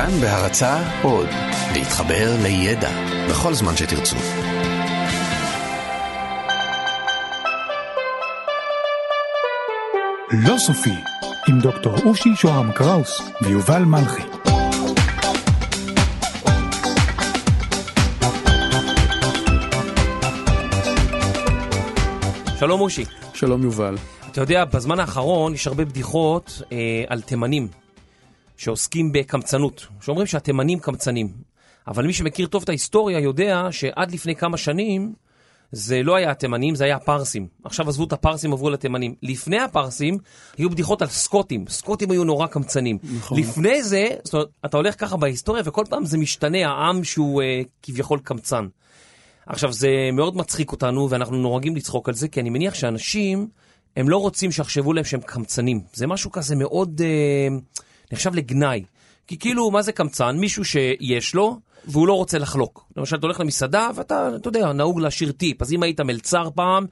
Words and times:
כאן 0.00 0.20
בהרצה 0.20 1.02
עוד, 1.02 1.28
להתחבר 1.72 2.36
לידע 2.42 2.90
בכל 3.30 3.54
זמן 3.54 3.76
שתרצו. 3.76 4.16
לא 10.32 10.58
סופי, 10.58 10.94
עם 11.48 11.60
דוקטור 11.60 11.96
אושי 12.04 12.28
שוהם 12.36 12.72
קראוס 12.72 13.22
ויובל 13.42 13.82
מלכי. 13.82 14.22
שלום 22.58 22.80
אושי. 22.80 23.04
שלום 23.34 23.62
יובל. 23.62 23.96
אתה 24.32 24.40
יודע, 24.40 24.64
בזמן 24.64 25.00
האחרון 25.00 25.54
יש 25.54 25.66
הרבה 25.66 25.84
בדיחות 25.84 26.62
אה, 26.72 27.04
על 27.08 27.20
תימנים 27.20 27.68
שעוסקים 28.60 29.12
בקמצנות, 29.12 29.86
שאומרים 30.00 30.26
שהתימנים 30.26 30.78
קמצנים. 30.78 31.32
אבל 31.86 32.06
מי 32.06 32.12
שמכיר 32.12 32.46
טוב 32.46 32.62
את 32.62 32.68
ההיסטוריה 32.68 33.18
יודע 33.18 33.68
שעד 33.70 34.12
לפני 34.12 34.36
כמה 34.36 34.56
שנים 34.56 35.12
זה 35.72 36.02
לא 36.02 36.14
היה 36.14 36.30
התימנים, 36.30 36.74
זה 36.74 36.84
היה 36.84 36.96
הפרסים. 36.96 37.46
עכשיו 37.64 37.88
עזבו 37.88 38.04
את 38.04 38.12
הפרסים, 38.12 38.52
עברו 38.52 38.70
לתימנים. 38.70 39.14
לפני 39.22 39.58
הפרסים 39.58 40.18
היו 40.58 40.70
בדיחות 40.70 41.02
על 41.02 41.08
סקוטים. 41.08 41.64
סקוטים 41.68 42.10
היו 42.10 42.24
נורא 42.24 42.46
קמצנים. 42.46 42.98
נכון. 43.16 43.38
לפני 43.38 43.82
זה, 43.82 44.08
זאת 44.24 44.34
אומרת, 44.34 44.48
אתה 44.64 44.76
הולך 44.76 45.00
ככה 45.00 45.16
בהיסטוריה 45.16 45.62
וכל 45.66 45.84
פעם 45.88 46.04
זה 46.04 46.18
משתנה, 46.18 46.66
העם 46.68 47.04
שהוא 47.04 47.42
אה, 47.42 47.62
כביכול 47.82 48.18
קמצן. 48.18 48.66
עכשיו, 49.46 49.72
זה 49.72 49.88
מאוד 50.12 50.36
מצחיק 50.36 50.72
אותנו, 50.72 51.10
ואנחנו 51.10 51.36
נוהגים 51.36 51.76
לצחוק 51.76 52.08
על 52.08 52.14
זה, 52.14 52.28
כי 52.28 52.40
אני 52.40 52.50
מניח 52.50 52.74
שאנשים, 52.74 53.48
הם 53.96 54.08
לא 54.08 54.16
רוצים 54.16 54.52
שיחשבו 54.52 54.92
להם 54.92 55.04
שהם 55.04 55.20
קמצנים. 55.20 55.80
זה 55.92 56.06
משהו 56.06 56.32
כזה 56.32 56.56
מאוד 56.56 57.00
אה, 57.04 57.48
נחשב 58.12 58.34
לגנאי. 58.34 58.84
כי 59.26 59.38
כאילו, 59.38 59.70
מה 59.70 59.82
זה 59.82 59.92
קמצן? 59.92 60.36
מישהו 60.36 60.64
שיש 60.64 61.34
לו, 61.34 61.58
והוא 61.84 62.08
לא 62.08 62.12
רוצה 62.12 62.38
לחלוק. 62.38 62.84
למשל, 62.96 63.16
אתה 63.16 63.26
הולך 63.26 63.40
למסעדה, 63.40 63.90
ואתה, 63.94 64.30
אתה 64.36 64.48
יודע, 64.48 64.72
נהוג 64.72 65.00
להשאיר 65.00 65.32
טיפ. 65.32 65.62
אז 65.62 65.72
אם 65.72 65.82
היית 65.82 66.00
מלצר 66.00 66.48
פעם, 66.54 66.86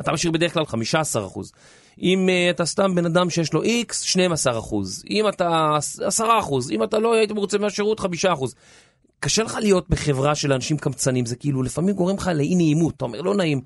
אתה 0.00 0.12
משאיר 0.12 0.32
בדרך 0.32 0.54
כלל 0.54 0.62
15%. 0.62 0.74
אם 2.02 2.28
uh, 2.28 2.54
אתה 2.54 2.64
סתם 2.64 2.94
בן 2.94 3.06
אדם 3.06 3.30
שיש 3.30 3.52
לו 3.52 3.62
X, 3.62 4.18
12%. 4.46 4.74
אם 5.10 5.28
אתה 5.28 5.76
10%. 6.18 6.22
אם 6.70 6.82
אתה 6.82 6.98
לא 6.98 7.14
היית 7.14 7.32
מרוצה 7.32 7.58
מהשירות, 7.58 8.00
5%. 8.00 8.04
קשה 9.20 9.42
לך 9.42 9.58
להיות 9.60 9.88
בחברה 9.88 10.34
של 10.34 10.52
אנשים 10.52 10.76
קמצנים, 10.76 11.26
זה 11.26 11.36
כאילו 11.36 11.62
לפעמים 11.62 11.94
גורם 11.94 12.16
לך 12.16 12.30
לאי 12.34 12.54
נעימות, 12.54 12.94
אתה 12.96 13.04
אומר 13.04 13.20
לא 13.20 13.34
נעים. 13.34 13.60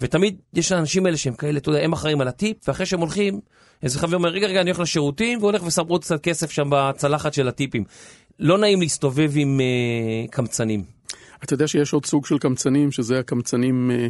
ותמיד 0.00 0.36
יש 0.54 0.72
האנשים 0.72 1.06
האלה 1.06 1.16
שהם 1.16 1.34
כאלה, 1.34 1.58
אתה 1.58 1.68
יודע, 1.68 1.80
הם 1.80 1.92
אחראים 1.92 2.20
על 2.20 2.28
הטיפ, 2.28 2.68
ואחרי 2.68 2.86
שהם 2.86 3.00
הולכים, 3.00 3.40
איזה 3.82 3.98
חבר 3.98 4.16
אומר, 4.16 4.28
רגע, 4.28 4.46
רגע, 4.46 4.60
אני 4.60 4.70
הולך 4.70 4.80
לשירותים, 4.80 5.38
והולך 5.42 5.66
ושם 5.66 5.82
עוד 5.88 6.04
קצת 6.04 6.22
כסף 6.22 6.50
שם 6.50 6.68
בצלחת 6.70 7.34
של 7.34 7.48
הטיפים. 7.48 7.84
לא 8.38 8.58
נעים 8.58 8.80
להסתובב 8.80 9.32
עם 9.36 9.60
uh, 9.60 10.30
קמצנים. 10.30 10.84
אתה 11.44 11.54
יודע 11.54 11.68
שיש 11.68 11.92
עוד 11.92 12.06
סוג 12.06 12.26
של 12.26 12.38
קמצנים, 12.38 12.92
שזה 12.92 13.18
הקמצנים 13.18 13.90
אה, 13.90 14.06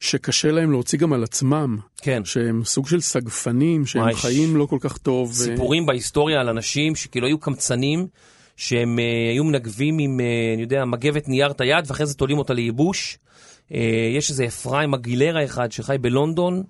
שקשה 0.00 0.50
להם 0.50 0.70
להוציא 0.70 0.98
גם 0.98 1.12
על 1.12 1.24
עצמם. 1.24 1.78
כן. 1.96 2.24
שהם 2.24 2.64
סוג 2.64 2.88
של 2.88 3.00
סגפנים, 3.00 3.86
שהם 3.86 4.02
וואי, 4.02 4.14
חיים 4.14 4.56
לא 4.56 4.66
כל 4.66 4.78
כך 4.80 4.98
טוב. 4.98 5.30
ו- 5.30 5.34
סיפורים 5.34 5.86
בהיסטוריה 5.86 6.40
על 6.40 6.48
אנשים 6.48 6.94
שכאילו 6.94 7.26
היו 7.26 7.38
קמצנים, 7.38 8.06
שהם 8.56 8.98
uh, 8.98 9.32
היו 9.32 9.44
מנגבים 9.44 9.98
עם, 9.98 10.20
uh, 10.20 10.54
אני 10.54 10.62
יודע, 10.62 10.84
מגבת 10.84 11.28
נייר 11.28 11.50
את 11.50 11.60
היד, 11.60 11.84
ואחרי 11.86 12.06
זה 12.06 12.14
תולים 12.14 12.38
אותה 12.38 12.54
לייבוש. 12.54 13.18
אה, 13.72 13.74
יש 14.16 14.30
איזה 14.30 14.46
אפרים 14.46 14.94
אגילרה 14.94 15.44
אחד 15.44 15.72
שחי 15.72 15.96
בלונדון, 16.00 16.62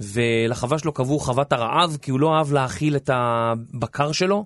ולחווה 0.00 0.78
שלו 0.78 0.92
קראו 0.92 1.18
חוות 1.18 1.52
הרעב, 1.52 1.96
כי 2.02 2.10
הוא 2.10 2.20
לא 2.20 2.36
אהב 2.36 2.52
להאכיל 2.52 2.96
את 2.96 3.10
הבקר 3.12 4.12
שלו. 4.12 4.44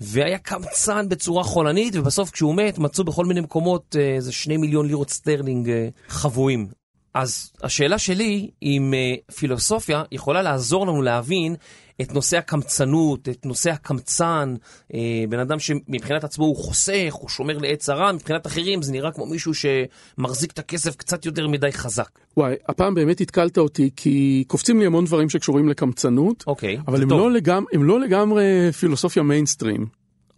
והיה 0.00 0.38
קמצן 0.38 1.08
בצורה 1.08 1.44
חולנית, 1.44 1.96
ובסוף 1.96 2.30
כשהוא 2.30 2.54
מת 2.54 2.78
מצאו 2.78 3.04
בכל 3.04 3.24
מיני 3.24 3.40
מקומות 3.40 3.96
אה, 3.98 4.14
איזה 4.14 4.32
שני 4.32 4.56
מיליון 4.56 4.86
לירות 4.86 5.10
סטרלינג 5.10 5.70
אה, 5.70 5.88
חבויים. 6.08 6.68
אז 7.14 7.52
השאלה 7.62 7.98
שלי, 7.98 8.50
אם 8.62 8.94
אה, 8.96 9.34
פילוסופיה 9.34 10.02
יכולה 10.12 10.42
לעזור 10.42 10.86
לנו 10.86 11.02
להבין 11.02 11.56
את 12.02 12.14
נושא 12.14 12.38
הקמצנות, 12.38 13.28
את 13.28 13.46
נושא 13.46 13.70
הקמצן, 13.70 14.54
אה, 14.94 14.98
בן 15.28 15.38
אדם 15.38 15.58
שמבחינת 15.58 16.24
עצמו 16.24 16.44
הוא 16.44 16.56
חוסך, 16.56 17.12
הוא 17.12 17.28
שומר 17.28 17.58
לעת 17.58 17.78
צרה, 17.78 18.12
מבחינת 18.12 18.46
אחרים 18.46 18.82
זה 18.82 18.92
נראה 18.92 19.12
כמו 19.12 19.26
מישהו 19.26 19.52
שמחזיק 19.54 20.52
את 20.52 20.58
הכסף 20.58 20.96
קצת 20.96 21.26
יותר 21.26 21.48
מדי 21.48 21.72
חזק. 21.72 22.08
וואי, 22.36 22.54
הפעם 22.68 22.94
באמת 22.94 23.20
התקלת 23.20 23.58
אותי, 23.58 23.90
כי 23.96 24.44
קופצים 24.46 24.80
לי 24.80 24.86
המון 24.86 25.04
דברים 25.04 25.28
שקשורים 25.30 25.68
לקמצנות, 25.68 26.44
אוקיי, 26.46 26.78
אבל 26.88 27.02
הם. 27.02 27.10
לא, 27.10 27.30
לגמ- 27.30 27.64
הם 27.72 27.84
לא 27.84 28.00
לגמרי 28.00 28.44
פילוסופיה 28.80 29.22
מיינסטרים. 29.22 29.86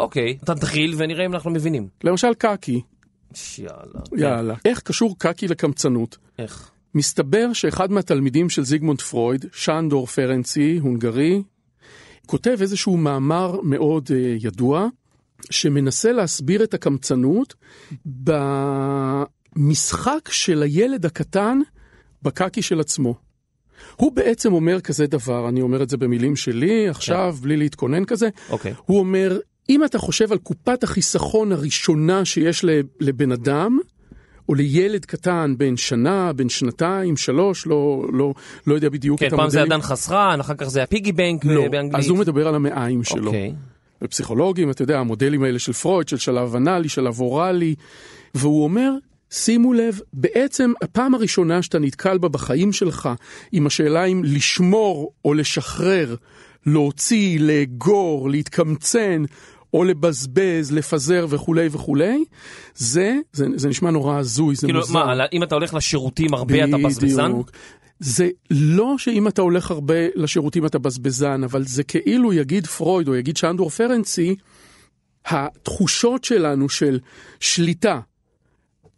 אוקיי, 0.01 0.39
אתה 0.45 0.55
תתחיל 0.55 0.95
ונראה 0.99 1.27
אם 1.27 1.35
אנחנו 1.35 1.51
מבינים. 1.51 1.89
למשל 2.05 2.35
קקי, 2.39 2.81
יאללה. 3.59 4.01
יאללה. 4.17 4.55
איך 4.65 4.81
קשור 4.81 5.15
קקי 5.19 5.49
לקמצנות? 5.49 6.17
איך? 6.39 6.71
מסתבר 6.95 7.53
שאחד 7.53 7.93
מהתלמידים 7.93 8.51
של 8.51 8.65
זיגמונד 8.65 9.01
פרויד, 9.01 9.45
שנדור 9.53 10.07
פרנצי, 10.07 10.79
הונגרי, 10.83 11.43
כותב 12.27 12.57
איזשהו 12.61 12.97
מאמר 12.97 13.61
מאוד 13.63 14.07
uh, 14.07 14.13
ידוע, 14.47 14.89
שמנסה 15.51 16.13
להסביר 16.13 16.65
את 16.65 16.75
הקמצנות 16.75 17.55
במשחק 19.57 20.29
של 20.31 20.63
הילד 20.63 21.07
הקטן 21.07 21.61
בקקי 22.23 22.63
של 22.63 22.81
עצמו. 22.81 23.15
הוא 23.97 24.13
בעצם 24.13 24.53
אומר 24.53 24.81
כזה 24.81 25.07
דבר, 25.07 25.49
אני 25.49 25.63
אומר 25.63 25.83
את 25.83 25.91
זה 25.91 25.97
במילים 25.97 26.37
שלי 26.37 26.89
עכשיו, 26.89 27.37
בלי 27.41 27.57
להתכונן 27.57 28.05
כזה, 28.05 28.29
אוקיי. 28.51 28.75
הוא 28.87 28.99
אומר, 28.99 29.39
אם 29.69 29.85
אתה 29.85 29.99
חושב 29.99 30.33
על 30.33 30.39
קופת 30.39 30.83
החיסכון 30.83 31.53
הראשונה 31.53 32.25
שיש 32.25 32.65
לבן 33.01 33.33
אדם, 33.33 33.79
או 34.49 34.55
לילד 34.55 35.05
קטן 35.05 35.55
בן 35.59 35.77
שנה, 35.77 36.33
בן 36.33 36.49
שנתיים, 36.49 37.17
שלוש, 37.17 37.67
לא, 37.67 38.05
לא, 38.13 38.35
לא 38.67 38.75
יודע 38.75 38.89
בדיוק 38.89 39.21
כן, 39.21 39.27
את 39.27 39.31
פעם 39.31 39.51
זה 39.51 39.61
המודלים. 39.61 39.81
עדן 39.81 39.89
חסרן, 39.89 40.41
אחר 40.41 40.55
כך 40.55 40.67
זה 40.67 40.83
הפיגי 40.83 41.13
בנק 41.13 41.45
לא, 41.45 41.63
אה, 41.63 41.69
באנגלית. 41.69 42.05
אז 42.05 42.09
הוא 42.09 42.19
מדבר 42.19 42.49
על 42.49 42.55
המעיים 42.55 43.05
שלו. 43.05 43.27
אוקיי. 43.27 43.53
ופסיכולוגים, 44.03 44.71
אתה 44.71 44.83
יודע, 44.83 44.99
המודלים 44.99 45.43
האלה 45.43 45.59
של 45.59 45.73
פרויד, 45.73 46.09
של 46.09 46.17
שלב 46.17 46.57
אנאלי, 46.57 46.89
שלב 46.89 47.21
אוראלי, 47.21 47.75
והוא 48.35 48.65
אומר, 48.65 48.93
שימו 49.31 49.73
לב, 49.73 50.01
בעצם 50.13 50.73
הפעם 50.83 51.15
הראשונה 51.15 51.63
שאתה 51.63 51.79
נתקל 51.79 52.19
בה 52.19 52.29
בחיים 52.29 52.73
שלך, 52.73 53.09
עם 53.53 53.67
השאלה 53.67 54.05
אם 54.05 54.23
לשמור 54.25 55.13
או 55.25 55.35
לשחרר, 55.35 56.15
להוציא, 56.67 57.41
לאגור, 57.41 58.31
להתקמצן, 58.31 59.25
או 59.75 59.85
לבזבז, 59.85 60.73
לפזר 60.73 61.27
וכולי 61.29 61.69
וכולי, 61.73 62.25
זה, 62.75 63.17
זה, 63.33 63.47
זה 63.57 63.69
נשמע 63.69 63.91
נורא 63.91 64.19
הזוי, 64.19 64.55
זה 64.55 64.67
כאילו, 64.67 64.81
מוזר. 64.81 64.93
מה, 64.95 65.13
על 65.13 65.21
ה- 65.21 65.25
אם 65.33 65.43
אתה 65.43 65.55
הולך 65.55 65.75
לשירותים 65.75 66.35
הרבה 66.35 66.65
אתה 66.65 66.77
בזבזן? 66.85 67.33
בדיוק. 67.33 67.51
זה 68.01 68.29
לא 68.51 68.95
שאם 68.99 69.29
אתה 69.29 69.43
הולך 69.43 69.71
הרבה 69.71 69.95
לשירותים 70.15 70.67
אתה 70.67 70.79
בזבזן, 70.79 71.45
אבל 71.45 71.65
זה 71.67 71.83
כאילו 71.83 72.33
יגיד 72.33 72.67
פרויד 72.67 73.09
או 73.09 73.17
יגיד 73.17 73.37
שנדור 73.37 73.71
פרנצי, 73.71 74.35
התחושות 75.27 76.25
שלנו 76.25 76.69
של 76.69 76.99
שליטה. 77.41 78.01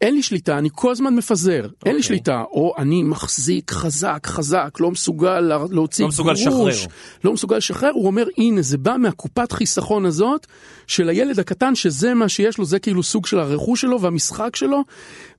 אין 0.01 0.15
לי 0.15 0.23
שליטה, 0.23 0.59
אני 0.59 0.69
כל 0.73 0.91
הזמן 0.91 1.15
מפזר, 1.15 1.53
אין 1.53 1.63
לי 1.63 1.71
אוקיי. 1.91 2.03
שליטה, 2.03 2.43
או 2.51 2.75
אני 2.79 3.03
מחזיק 3.03 3.71
חזק, 3.71 4.27
חזק, 4.27 4.71
לא 4.81 4.91
מסוגל 4.91 5.41
לה- 5.41 5.65
להוציא 5.71 6.05
לא 6.05 6.09
מסוגל 6.09 6.33
גרוש, 6.45 6.75
לשחרר. 6.75 6.93
לא 7.25 7.33
מסוגל 7.33 7.57
לשחרר, 7.57 7.91
הוא 7.95 8.07
אומר, 8.07 8.27
הנה, 8.39 8.63
זה 8.63 8.79
בא 8.79 8.97
מהקופת 8.99 9.53
חיסכון 9.53 10.07
הזאת 10.07 10.47
של 10.87 11.09
הילד 11.09 11.39
הקטן, 11.39 11.75
שזה 11.75 12.15
מה 12.15 12.29
שיש 12.29 12.59
לו, 12.59 12.65
זה 12.65 12.79
כאילו 12.79 13.03
סוג 13.03 13.27
של 13.27 13.39
הרכוש 13.39 13.81
שלו 13.81 14.01
והמשחק 14.01 14.57
שלו, 14.57 14.83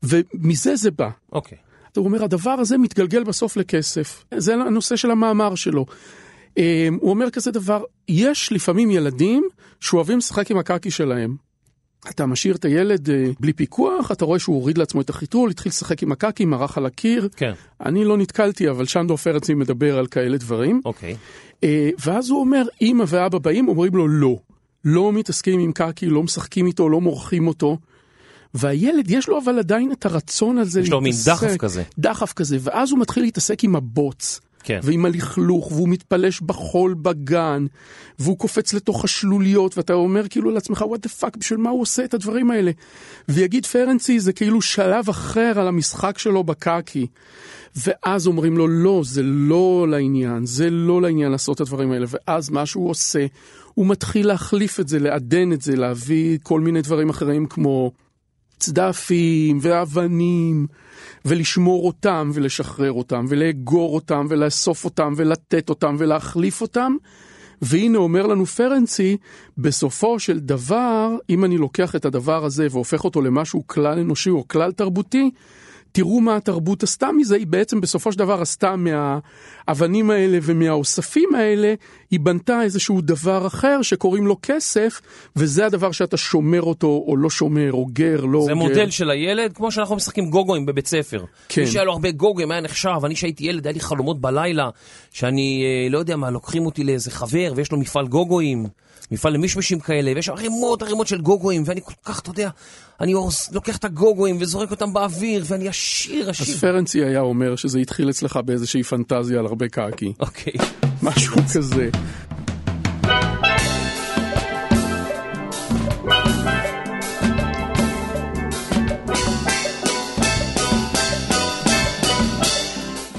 ומזה 0.03 0.75
זה 0.75 0.91
בא. 0.91 1.09
אוקיי. 1.31 1.57
הוא 1.97 2.05
אומר, 2.05 2.23
הדבר 2.23 2.51
הזה 2.51 2.77
מתגלגל 2.77 3.23
בסוף 3.23 3.57
לכסף. 3.57 4.23
זה 4.37 4.53
הנושא 4.53 4.95
של 4.95 5.11
המאמר 5.11 5.55
שלו. 5.55 5.85
אה, 6.57 6.87
הוא 6.99 7.09
אומר 7.09 7.29
כזה 7.29 7.51
דבר, 7.51 7.83
יש 8.07 8.51
לפעמים 8.51 8.91
ילדים 8.91 9.43
שאוהבים 9.79 10.17
לשחק 10.17 10.51
עם 10.51 10.57
הקקי 10.57 10.91
שלהם. 10.91 11.35
אתה 12.09 12.25
משאיר 12.25 12.55
את 12.55 12.65
הילד 12.65 13.09
אה, 13.09 13.25
בלי 13.39 13.53
פיקוח, 13.53 14.11
אתה 14.11 14.25
רואה 14.25 14.39
שהוא 14.39 14.55
הוריד 14.55 14.77
לעצמו 14.77 15.01
את 15.01 15.09
החיתול, 15.09 15.49
התחיל 15.49 15.69
לשחק 15.69 16.03
עם 16.03 16.11
הקקי, 16.11 16.45
מרח 16.45 16.77
על 16.77 16.85
הקיר. 16.85 17.29
כן. 17.35 17.53
אני 17.85 18.05
לא 18.05 18.17
נתקלתי, 18.17 18.69
אבל 18.69 18.85
שנדור 18.85 19.17
פרצי 19.17 19.53
מדבר 19.53 19.97
על 19.97 20.07
כאלה 20.07 20.37
דברים. 20.37 20.81
אוקיי. 20.85 21.15
אה, 21.63 21.89
ואז 22.05 22.29
הוא 22.29 22.39
אומר, 22.39 22.63
אמא 22.81 23.03
ואבא 23.07 23.37
באים, 23.37 23.67
אומרים 23.67 23.95
לו 23.95 24.07
לא. 24.07 24.37
לא 24.85 25.13
מתעסקים 25.13 25.59
עם 25.59 25.71
קקי, 25.71 26.05
לא 26.05 26.23
משחקים 26.23 26.65
איתו, 26.65 26.89
לא 26.89 27.01
מורחים 27.01 27.47
אותו. 27.47 27.77
והילד, 28.53 29.11
יש 29.11 29.27
לו 29.27 29.39
אבל 29.43 29.59
עדיין 29.59 29.91
את 29.91 30.05
הרצון 30.05 30.57
הזה 30.57 30.81
יש 30.81 30.89
לו 30.89 31.01
מין 31.01 31.11
להתעסק. 31.11 31.31
דחף 31.31 31.57
כזה. 31.57 31.83
דחף 31.99 32.33
כזה, 32.33 32.57
ואז 32.61 32.91
הוא 32.91 32.99
מתחיל 32.99 33.23
להתעסק 33.23 33.63
עם 33.63 33.75
הבוץ. 33.75 34.39
כן. 34.63 34.79
ועם 34.83 35.05
הלכלוך, 35.05 35.71
והוא 35.71 35.89
מתפלש 35.89 36.41
בחול 36.41 36.93
בגן, 36.93 37.65
והוא 38.19 38.37
קופץ 38.37 38.73
לתוך 38.73 39.03
השלוליות, 39.03 39.77
ואתה 39.77 39.93
אומר 39.93 40.27
כאילו 40.27 40.51
לעצמך, 40.51 40.81
what 40.81 41.07
the 41.07 41.21
fuck, 41.21 41.37
בשביל 41.37 41.59
מה 41.59 41.69
הוא 41.69 41.81
עושה 41.81 42.03
את 42.03 42.13
הדברים 42.13 42.51
האלה? 42.51 42.71
ויגיד 43.29 43.65
פרנסי, 43.65 44.19
זה 44.19 44.33
כאילו 44.33 44.61
שלב 44.61 45.09
אחר 45.09 45.53
על 45.55 45.67
המשחק 45.67 46.17
שלו 46.17 46.43
בקקי. 46.43 47.07
ואז 47.75 48.27
אומרים 48.27 48.57
לו, 48.57 48.67
לא, 48.67 49.01
זה 49.05 49.21
לא 49.23 49.85
לעניין, 49.89 50.45
זה 50.45 50.69
לא 50.69 51.01
לעניין 51.01 51.31
לעשות 51.31 51.55
את 51.55 51.61
הדברים 51.61 51.91
האלה. 51.91 52.05
ואז 52.09 52.49
מה 52.49 52.65
שהוא 52.65 52.89
עושה, 52.89 53.25
הוא 53.73 53.87
מתחיל 53.87 54.27
להחליף 54.27 54.79
את 54.79 54.87
זה, 54.87 54.99
לעדן 54.99 55.53
את 55.53 55.61
זה, 55.61 55.75
להביא 55.75 56.37
כל 56.43 56.59
מיני 56.59 56.81
דברים 56.81 57.09
אחרים 57.09 57.45
כמו 57.45 57.91
צדפים 58.61 59.59
ואבנים, 59.61 60.67
ולשמור 61.25 61.87
אותם 61.87 62.31
ולשחרר 62.33 62.91
אותם, 62.91 63.25
ולאגור 63.29 63.95
אותם 63.95 64.25
ולאסוף 64.29 64.85
אותם 64.85 65.13
ולתת 65.15 65.69
אותם 65.69 65.95
ולהחליף 65.99 66.61
אותם. 66.61 66.95
והנה 67.61 67.97
אומר 67.97 68.27
לנו 68.27 68.45
פרנסי, 68.45 69.17
בסופו 69.57 70.19
של 70.19 70.39
דבר, 70.39 71.09
אם 71.29 71.45
אני 71.45 71.57
לוקח 71.57 71.95
את 71.95 72.05
הדבר 72.05 72.45
הזה 72.45 72.67
והופך 72.71 73.03
אותו 73.03 73.21
למשהו 73.21 73.67
כלל 73.67 73.99
אנושי 73.99 74.29
או 74.29 74.47
כלל 74.47 74.71
תרבותי, 74.71 75.31
תראו 75.91 76.21
מה 76.21 76.35
התרבות 76.35 76.83
עשתה 76.83 77.11
מזה, 77.11 77.35
היא 77.35 77.47
בעצם 77.47 77.81
בסופו 77.81 78.11
של 78.11 78.19
דבר 78.19 78.41
עשתה 78.41 78.75
מהאבנים 78.75 80.09
האלה 80.09 80.37
ומהאוספים 80.41 81.35
האלה, 81.35 81.73
היא 82.11 82.19
בנתה 82.19 82.61
איזשהו 82.63 83.01
דבר 83.01 83.47
אחר 83.47 83.81
שקוראים 83.81 84.27
לו 84.27 84.37
כסף, 84.41 85.01
וזה 85.35 85.65
הדבר 85.65 85.91
שאתה 85.91 86.17
שומר 86.17 86.61
אותו 86.61 87.03
או 87.07 87.17
לא 87.17 87.29
שומר, 87.29 87.73
או 87.73 87.85
גר, 87.93 88.25
לא 88.25 88.41
זה 88.41 88.51
גר. 88.51 88.55
מודל 88.55 88.89
של 88.89 89.09
הילד, 89.09 89.53
כמו 89.53 89.71
שאנחנו 89.71 89.95
משחקים 89.95 90.29
גוגואים 90.29 90.65
בבית 90.65 90.87
ספר. 90.87 91.23
כן. 91.49 91.61
מי 91.61 91.67
שהיה 91.67 91.83
לו 91.83 91.91
הרבה 91.91 92.11
גוגואים 92.11 92.51
היה 92.51 92.61
נחשב, 92.61 92.99
אני 93.05 93.15
שהייתי 93.15 93.45
ילד, 93.45 93.67
היה 93.67 93.73
לי 93.73 93.79
חלומות 93.79 94.21
בלילה, 94.21 94.69
שאני 95.11 95.63
אה, 95.65 95.89
לא 95.89 95.97
יודע 95.97 96.15
מה, 96.15 96.29
לוקחים 96.29 96.65
אותי 96.65 96.83
לאיזה 96.83 97.11
חבר 97.11 97.53
ויש 97.55 97.71
לו 97.71 97.77
מפעל 97.77 98.07
גוגואים, 98.07 98.65
מפעל 99.11 99.33
למישמשים 99.33 99.79
כאלה, 99.79 100.11
ויש 100.15 100.29
ערימות 100.29 100.81
ערימות 100.81 101.07
של 101.07 101.21
גוגואים, 101.21 101.63
ואני 101.65 101.81
כל 101.83 101.93
כך, 102.05 102.19
אתה 102.19 102.29
יודע, 102.29 102.49
אני 103.01 103.13
לוקח 103.51 103.77
את 103.77 103.85
הגוגואים 103.85 104.37
וזורק 104.39 104.71
אותם 104.71 104.93
באוויר, 104.93 105.43
ואני 105.47 105.69
עשיר, 105.81 106.29
אז 106.29 106.41
עשיר. 106.41 106.57
פרנסי 106.57 107.03
היה 107.03 107.19
אומר 107.19 107.55
שזה 107.55 107.79
התחיל 107.79 108.09
אצלך 108.09 108.39
באיזושהי 108.45 108.83
פנטזיה 108.83 109.39
על 109.39 109.45
הרבה 109.45 109.67
קקי, 109.69 110.13
אוקיי. 110.19 110.53
משהו 111.03 111.35
כזה. 111.53 111.89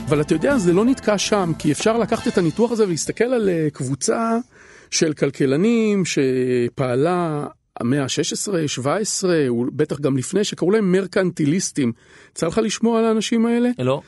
אבל 0.09 0.21
אתה 0.21 0.35
יודע, 0.35 0.59
זה 0.59 0.73
לא 0.73 0.85
נתקע 0.85 1.19
שם, 1.19 1.53
כי 1.59 1.73
אפשר 1.73 1.99
לקחת 1.99 2.29
את 2.29 2.39
הניתוח 2.39 2.73
הזה 2.73 2.85
ולהסתכל 2.85 3.25
על 3.25 3.49
אה, 3.49 3.69
קבוצה 3.73 4.39
של 4.91 5.13
כלכלנים 5.13 6.03
שפעלה 6.05 7.47
המאה 7.81 8.03
ה-16, 8.03 8.67
17, 8.67 9.37
בטח 9.73 10.01
גם 10.01 10.17
לפני, 10.17 10.45
שקראו 10.45 10.71
להם 10.71 10.93
מרקנטיליסטים. 10.93 11.93
יצא 12.31 12.47
לך 12.47 12.59
לשמוע 12.59 12.99
על 12.99 13.05
האנשים 13.05 13.47
האלה? 13.47 13.71
לא? 13.79 14.03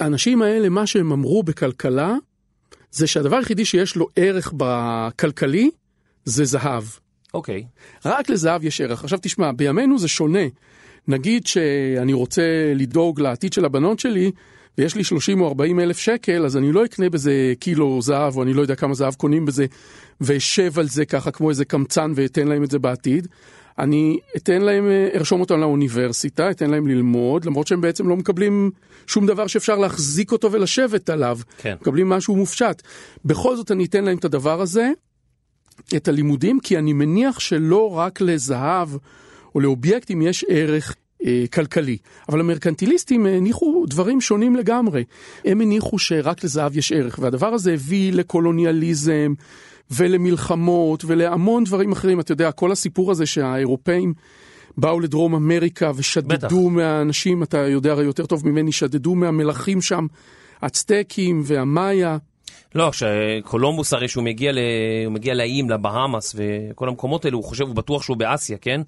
האנשים 0.00 0.42
האלה, 0.42 0.68
מה 0.68 0.86
שהם 0.86 1.12
אמרו 1.12 1.42
בכלכלה, 1.42 2.14
זה 2.90 3.06
שהדבר 3.06 3.36
היחידי 3.36 3.64
שיש 3.64 3.96
לו 3.96 4.08
ערך 4.16 4.52
בכלכלי, 4.56 5.70
זה 6.24 6.44
זהב. 6.44 6.84
אוקיי. 7.34 7.64
רק 8.04 8.30
לזהב 8.30 8.64
יש 8.64 8.80
ערך. 8.80 9.04
עכשיו 9.04 9.18
תשמע, 9.22 9.52
בימינו 9.52 9.98
זה 9.98 10.08
שונה. 10.08 10.46
נגיד 11.08 11.46
שאני 11.46 12.12
רוצה 12.12 12.72
לדאוג 12.74 13.20
לעתיד 13.20 13.52
של 13.52 13.64
הבנות 13.64 13.98
שלי, 13.98 14.32
ויש 14.78 14.94
לי 14.94 15.04
30 15.04 15.40
או 15.40 15.48
40 15.48 15.80
אלף 15.80 15.98
שקל, 15.98 16.44
אז 16.44 16.56
אני 16.56 16.72
לא 16.72 16.84
אקנה 16.84 17.10
בזה 17.10 17.52
קילו 17.60 18.02
זהב, 18.02 18.36
או 18.36 18.42
אני 18.42 18.52
לא 18.52 18.62
יודע 18.62 18.74
כמה 18.74 18.94
זהב 18.94 19.14
קונים 19.14 19.46
בזה, 19.46 19.66
ואשב 20.20 20.78
על 20.78 20.88
זה 20.88 21.04
ככה 21.04 21.30
כמו 21.30 21.50
איזה 21.50 21.64
קמצן 21.64 22.12
ואתן 22.14 22.48
להם 22.48 22.64
את 22.64 22.70
זה 22.70 22.78
בעתיד. 22.78 23.28
אני 23.78 24.18
אתן 24.36 24.62
להם, 24.62 24.86
אה, 24.90 25.08
ארשום 25.14 25.40
אותם 25.40 25.60
לאוניברסיטה, 25.60 26.50
אתן 26.50 26.70
להם 26.70 26.86
ללמוד, 26.86 27.44
למרות 27.44 27.66
שהם 27.66 27.80
בעצם 27.80 28.08
לא 28.08 28.16
מקבלים 28.16 28.70
שום 29.06 29.26
דבר 29.26 29.46
שאפשר 29.46 29.76
להחזיק 29.76 30.32
אותו 30.32 30.52
ולשבת 30.52 31.10
עליו. 31.10 31.38
כן. 31.58 31.76
מקבלים 31.80 32.08
משהו 32.08 32.36
מופשט. 32.36 32.82
בכל 33.24 33.56
זאת 33.56 33.70
אני 33.70 33.84
אתן 33.84 34.04
להם 34.04 34.18
את 34.18 34.24
הדבר 34.24 34.60
הזה, 34.60 34.90
את 35.96 36.08
הלימודים, 36.08 36.60
כי 36.60 36.78
אני 36.78 36.92
מניח 36.92 37.40
שלא 37.40 37.90
רק 37.90 38.20
לזהב 38.20 38.88
או 39.54 39.60
לאובייקטים 39.60 40.22
יש 40.22 40.44
ערך 40.48 40.96
כלכלי. 41.52 41.96
אבל 42.28 42.40
המרקנטיליסטים 42.40 43.26
הניחו 43.26 43.84
דברים 43.88 44.20
שונים 44.20 44.56
לגמרי. 44.56 45.04
הם 45.44 45.60
הניחו 45.60 45.98
שרק 45.98 46.44
לזהב 46.44 46.76
יש 46.76 46.92
ערך, 46.92 47.18
והדבר 47.22 47.46
הזה 47.46 47.72
הביא 47.72 48.12
לקולוניאליזם 48.12 49.34
ולמלחמות 49.90 51.04
ולהמון 51.06 51.64
דברים 51.64 51.92
אחרים. 51.92 52.20
אתה 52.20 52.32
יודע, 52.32 52.52
כל 52.52 52.72
הסיפור 52.72 53.10
הזה 53.10 53.26
שהאירופאים... 53.26 54.14
באו 54.76 55.00
לדרום 55.00 55.34
אמריקה 55.34 55.90
ושדדו 55.96 56.28
בטח. 56.28 56.52
מהאנשים, 56.52 57.42
אתה 57.42 57.58
יודע 57.58 57.92
הרי 57.92 58.04
יותר 58.04 58.26
טוב 58.26 58.48
ממני, 58.48 58.72
שדדו 58.72 59.14
מהמלכים 59.14 59.82
שם, 59.82 60.06
הצטקים 60.62 61.42
והמאיה. 61.44 62.16
לא, 62.74 62.90
כשקולומבוס 62.90 63.92
הרי 63.92 64.08
שהוא 64.08 64.24
מגיע, 64.24 64.52
ל... 64.52 64.58
הוא 65.04 65.12
מגיע 65.12 65.34
לאיים, 65.34 65.70
לבהאמאס 65.70 66.36
וכל 66.36 66.88
המקומות 66.88 67.24
האלו, 67.24 67.38
הוא 67.38 67.44
חושב, 67.44 67.64
הוא 67.64 67.74
בטוח 67.74 68.02
שהוא 68.02 68.16
באסיה, 68.16 68.58
כן? 68.58 68.80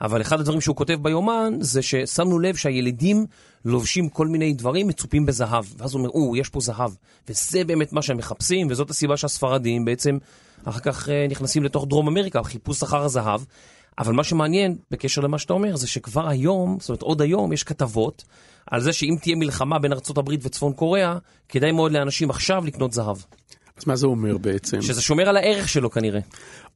אבל 0.00 0.20
אחד 0.20 0.40
הדברים 0.40 0.60
שהוא 0.60 0.76
כותב 0.76 0.98
ביומן 1.02 1.54
זה 1.60 1.82
ששמנו 1.82 2.38
לב 2.38 2.56
שהילדים 2.56 3.26
לובשים 3.64 4.08
כל 4.08 4.26
מיני 4.26 4.52
דברים 4.52 4.86
מצופים 4.86 5.26
בזהב. 5.26 5.64
ואז 5.78 5.94
הוא 5.94 5.98
אומר, 5.98 6.10
או, 6.10 6.36
יש 6.36 6.48
פה 6.48 6.60
זהב. 6.60 6.90
וזה 7.28 7.64
באמת 7.64 7.92
מה 7.92 8.02
שהם 8.02 8.16
מחפשים, 8.16 8.66
וזאת 8.70 8.90
הסיבה 8.90 9.16
שהספרדים 9.16 9.84
בעצם 9.84 10.18
אחר 10.64 10.80
כך 10.80 11.08
אה, 11.08 11.26
נכנסים 11.30 11.64
לתוך 11.64 11.86
דרום 11.88 12.08
אמריקה, 12.08 12.42
חיפוש 12.42 12.82
אחר 12.82 13.04
הזהב. 13.04 13.40
אבל 13.98 14.12
מה 14.12 14.24
שמעניין 14.24 14.76
בקשר 14.90 15.20
למה 15.20 15.38
שאתה 15.38 15.52
אומר, 15.52 15.76
זה 15.76 15.86
שכבר 15.86 16.28
היום, 16.28 16.76
זאת 16.80 16.88
אומרת 16.88 17.02
עוד 17.02 17.22
היום, 17.22 17.52
יש 17.52 17.62
כתבות 17.62 18.24
על 18.66 18.80
זה 18.80 18.92
שאם 18.92 19.16
תהיה 19.22 19.36
מלחמה 19.36 19.78
בין 19.78 19.92
ארה"ב 19.92 20.28
וצפון 20.42 20.72
קוריאה, 20.72 21.18
כדאי 21.48 21.72
מאוד 21.72 21.92
לאנשים 21.92 22.30
עכשיו 22.30 22.64
לקנות 22.64 22.92
זהב. 22.92 23.16
אז 23.78 23.86
מה 23.86 23.96
זה 23.96 24.06
אומר 24.06 24.38
בעצם? 24.38 24.82
שזה 24.82 25.02
שומר 25.02 25.28
על 25.28 25.36
הערך 25.36 25.68
שלו 25.68 25.90
כנראה. 25.90 26.20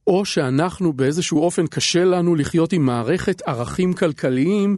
או 0.07 0.25
שאנחנו 0.25 0.93
באיזשהו 0.93 1.39
אופן 1.39 1.67
קשה 1.67 2.03
לנו 2.03 2.35
לחיות 2.35 2.73
עם 2.73 2.85
מערכת 2.85 3.41
ערכים 3.41 3.93
כלכליים 3.93 4.77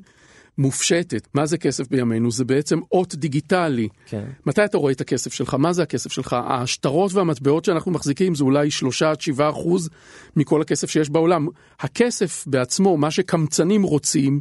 מופשטת. 0.58 1.28
מה 1.34 1.46
זה 1.46 1.58
כסף 1.58 1.90
בימינו? 1.90 2.32
זה 2.32 2.46
בעצם 2.46 2.80
אות 2.92 3.16
דיגיטלי. 3.16 3.88
כן. 4.06 4.26
מתי 4.46 4.66
אתה 4.66 4.78
רואה 4.78 4.92
את 4.92 5.02
הכסף 5.02 5.34
שלך? 5.34 5.54
מה 5.54 5.74
זה 5.74 5.84
הכסף 5.84 6.12
שלך? 6.12 6.36
השטרות 6.48 7.14
והמטבעות 7.14 7.66
שאנחנו 7.66 7.92
מחזיקים 7.92 8.36
זה 8.36 8.44
אולי 8.44 8.72
3 8.72 9.04
עד 9.04 9.22
7 9.22 9.50
אחוז 9.50 9.90
מכל 10.36 10.62
הכסף 10.62 10.90
שיש 10.90 11.10
בעולם. 11.10 11.48
הכסף 11.80 12.44
בעצמו, 12.48 12.98
מה 12.98 13.12
שקמצנים 13.12 13.84
רוצים, 13.84 14.40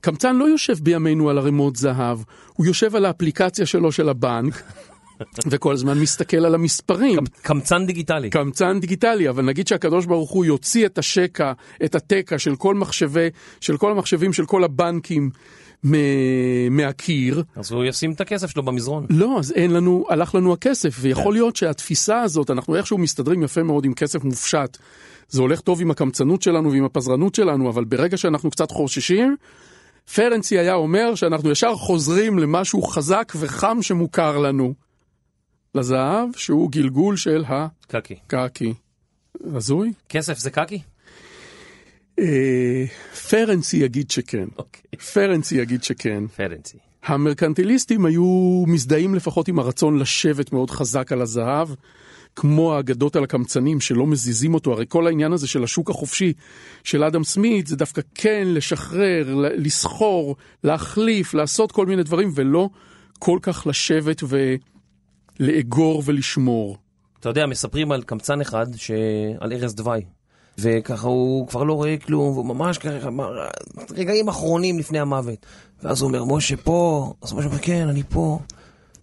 קמצן 0.00 0.36
לא 0.36 0.44
יושב 0.44 0.74
בימינו 0.82 1.30
על 1.30 1.38
ערימות 1.38 1.76
זהב, 1.76 2.18
הוא 2.52 2.66
יושב 2.66 2.96
על 2.96 3.04
האפליקציה 3.04 3.66
שלו 3.66 3.92
של 3.92 4.08
הבנק, 4.08 4.62
וכל 5.46 5.72
הזמן 5.72 5.98
מסתכל 5.98 6.36
על 6.36 6.54
המספרים. 6.54 7.18
קמצן 7.42 7.86
דיגיטלי. 7.86 8.30
קמצן 8.30 8.80
דיגיטלי, 8.80 9.28
אבל 9.28 9.44
נגיד 9.44 9.68
שהקדוש 9.68 10.06
ברוך 10.06 10.30
הוא 10.30 10.44
יוציא 10.44 10.86
את 10.86 10.98
השקע, 10.98 11.52
את 11.84 11.94
התקע 11.94 12.38
של 12.38 12.56
כל 12.56 12.74
מחשבי, 12.74 13.28
של 13.60 13.76
כל 13.76 13.90
המחשבים 13.90 14.32
של 14.32 14.46
כל 14.46 14.64
הבנקים 14.64 15.30
מהקיר, 16.70 17.42
אז 17.56 17.72
הוא 17.72 17.84
ישים 17.84 18.12
את 18.12 18.20
הכסף 18.20 18.50
שלו 18.50 18.62
במזרון. 18.62 19.06
לא, 19.10 19.38
אז 19.38 19.52
אין 19.52 19.70
לנו, 19.70 20.04
הלך 20.08 20.34
לנו 20.34 20.52
הכסף, 20.52 20.96
ויכול 21.00 21.34
להיות 21.34 21.56
שהתפיסה 21.56 22.20
הזאת, 22.20 22.50
אנחנו 22.50 22.76
איכשהו 22.76 22.98
מסתדרים 22.98 23.42
יפה 23.42 23.62
מאוד 23.62 23.84
עם 23.84 23.94
כסף 23.94 24.24
מופשט. 24.24 24.78
זה 25.28 25.40
הולך 25.40 25.60
טוב 25.60 25.80
עם 25.80 25.90
הקמצנות 25.90 26.42
שלנו 26.42 26.72
ועם 26.72 26.84
הפזרנות 26.84 27.34
שלנו, 27.34 27.70
אבל 27.70 27.84
ברגע 27.84 28.16
שאנחנו 28.16 28.50
קצת 28.50 28.70
חוששים, 28.70 29.36
פרנסי 30.14 30.58
היה 30.58 30.74
אומר 30.74 31.14
שאנחנו 31.14 31.50
ישר 31.50 31.74
חוזרים 31.74 32.38
למשהו 32.38 32.82
חזק 32.82 33.32
וחם 33.36 33.78
שמוכר 33.82 34.38
לנו. 34.38 34.74
לזהב, 35.74 36.28
שהוא 36.36 36.70
גלגול 36.70 37.16
של 37.16 37.44
קקי. 37.88 38.14
הקקי. 38.26 38.74
הזוי? 39.44 39.92
כסף 40.08 40.38
זה 40.38 40.50
קקי? 40.50 40.80
אה, 42.18 42.84
פרנסי 43.30 43.76
יגיד 43.76 44.10
שכן. 44.10 44.48
אוקיי. 44.58 45.00
פרנסי 45.12 45.56
יגיד 45.56 45.82
שכן. 45.82 46.26
פרנסי. 46.26 46.78
המרקנטיליסטים 47.04 48.06
היו 48.06 48.64
מזדהים 48.66 49.14
לפחות 49.14 49.48
עם 49.48 49.58
הרצון 49.58 49.98
לשבת 49.98 50.52
מאוד 50.52 50.70
חזק 50.70 51.12
על 51.12 51.22
הזהב, 51.22 51.68
כמו 52.36 52.74
האגדות 52.74 53.16
על 53.16 53.24
הקמצנים 53.24 53.80
שלא 53.80 54.06
מזיזים 54.06 54.54
אותו. 54.54 54.72
הרי 54.72 54.84
כל 54.88 55.06
העניין 55.06 55.32
הזה 55.32 55.48
של 55.48 55.64
השוק 55.64 55.90
החופשי 55.90 56.32
של 56.84 57.04
אדם 57.04 57.24
סמית 57.24 57.66
זה 57.66 57.76
דווקא 57.76 58.02
כן 58.14 58.42
לשחרר, 58.46 59.34
לסחור, 59.36 60.36
להחליף, 60.64 61.34
לעשות 61.34 61.72
כל 61.72 61.86
מיני 61.86 62.02
דברים, 62.02 62.30
ולא 62.34 62.68
כל 63.18 63.38
כך 63.42 63.66
לשבת 63.66 64.22
ולאגור 65.40 66.02
ולשמור. 66.04 66.76
אתה 67.20 67.28
יודע, 67.28 67.46
מספרים 67.46 67.92
על 67.92 68.02
קמצן 68.02 68.40
אחד 68.40 68.66
ש... 68.76 68.90
על 69.40 69.52
ארז 69.52 69.74
דווי. 69.74 70.02
וככה 70.58 71.08
הוא 71.08 71.48
כבר 71.48 71.64
לא 71.64 71.72
רואה 71.72 71.96
כלום, 71.96 72.32
והוא 72.32 72.46
ממש 72.46 72.78
ככה, 72.78 73.08
רגעים 73.90 74.28
אחרונים 74.28 74.78
לפני 74.78 74.98
המוות. 74.98 75.46
ואז 75.82 76.00
הוא 76.00 76.08
אומר, 76.08 76.24
משה 76.24 76.56
פה, 76.56 77.12
אז 77.22 77.32
משה 77.32 77.46
אומר, 77.46 77.58
כן, 77.58 77.88
אני 77.88 78.02
פה. 78.02 78.38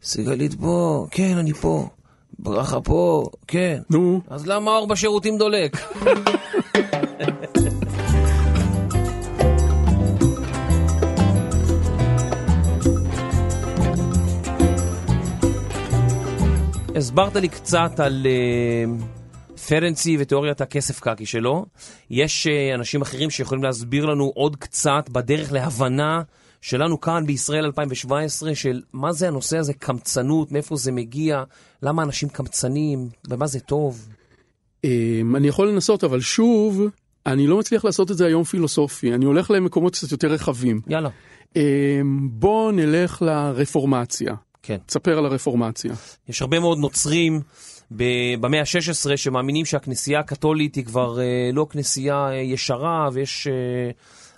סיגלית 0.04 0.54
פה, 0.54 1.08
כן, 1.12 1.38
אני 1.38 1.54
פה. 1.54 1.88
ברכה 2.40 2.82
פה, 2.82 3.26
כן. 3.48 3.82
נו, 3.90 4.22
אז 4.28 4.48
למה 4.48 4.72
האור 4.72 4.88
בשירותים 4.88 5.38
דולק? 5.38 5.78
הסברת 17.01 17.36
לי 17.36 17.50
קצת 17.50 18.00
על 18.00 18.25
uh, 18.25 19.60
פרנסי 19.67 20.17
ותיאוריית 20.20 20.62
הכסף 20.62 21.00
קקי 21.00 21.25
שלו. 21.25 21.65
יש 22.10 22.48
uh, 22.48 22.75
אנשים 22.75 23.01
אחרים 23.01 23.29
שיכולים 23.29 23.63
להסביר 23.63 24.05
לנו 24.05 24.31
עוד 24.36 24.55
קצת 24.55 25.10
בדרך 25.10 25.51
להבנה 25.51 26.22
שלנו 26.62 27.01
כאן 27.01 27.24
בישראל 27.25 27.65
2017 27.65 28.55
של 28.55 28.81
מה 28.93 29.12
זה 29.12 29.27
הנושא 29.27 29.58
הזה 29.58 29.74
קמצנות, 29.74 30.51
מאיפה 30.51 30.75
זה 30.75 30.91
מגיע, 30.91 31.43
למה 31.84 32.03
אנשים 32.03 32.29
קמצנים, 32.29 33.10
ומה 33.29 33.48
זה 33.48 33.60
טוב. 33.60 34.08
אמ, 34.84 35.36
אני 35.36 35.48
יכול 35.48 35.70
לנסות, 35.70 36.03
אבל 36.03 36.20
שוב, 36.20 36.81
אני 37.25 37.48
לא 37.48 37.60
מצליח 37.60 37.86
לעשות 37.86 38.12
את 38.12 38.17
זה 38.17 38.25
היום 38.25 38.43
פילוסופי, 38.43 39.13
אני 39.13 39.25
הולך 39.25 39.51
למקומות 39.51 39.93
קצת 39.93 40.12
יותר 40.12 40.27
רחבים. 40.27 40.81
יאללה. 40.88 41.10
אמ, 41.55 42.29
בוא 42.31 42.72
נלך 42.72 43.22
לרפורמציה. 43.22 44.36
כן. 44.63 44.77
תספר 44.86 45.18
על 45.18 45.25
הרפורמציה. 45.25 45.94
יש 46.30 46.41
הרבה 46.41 46.60
מאוד 46.60 46.77
נוצרים 46.77 47.41
במאה 48.39 48.60
ה-16 48.60 49.18
שמאמינים 49.18 49.65
שהכנסייה 49.65 50.20
הקתולית 50.20 50.75
היא 50.75 50.86
כבר 50.86 51.20
אה, 51.20 51.50
לא 51.53 51.68
כנסייה 51.70 52.30
אה, 52.30 52.36
ישרה 52.36 53.10
ויש 53.13 53.48
אה, 53.48 53.53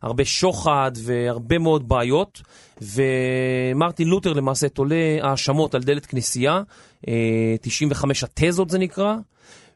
הרבה 0.01 0.25
שוחד 0.25 0.91
והרבה 1.03 1.57
מאוד 1.57 1.87
בעיות. 1.87 2.41
ומרטין 2.81 4.07
לותר 4.07 4.33
למעשה 4.33 4.69
תולה 4.69 5.17
האשמות 5.21 5.75
על 5.75 5.83
דלת 5.83 6.05
כנסייה, 6.05 6.61
אה, 7.07 7.55
95 7.61 8.23
התזות 8.23 8.69
זה 8.69 8.77
נקרא. 8.77 9.15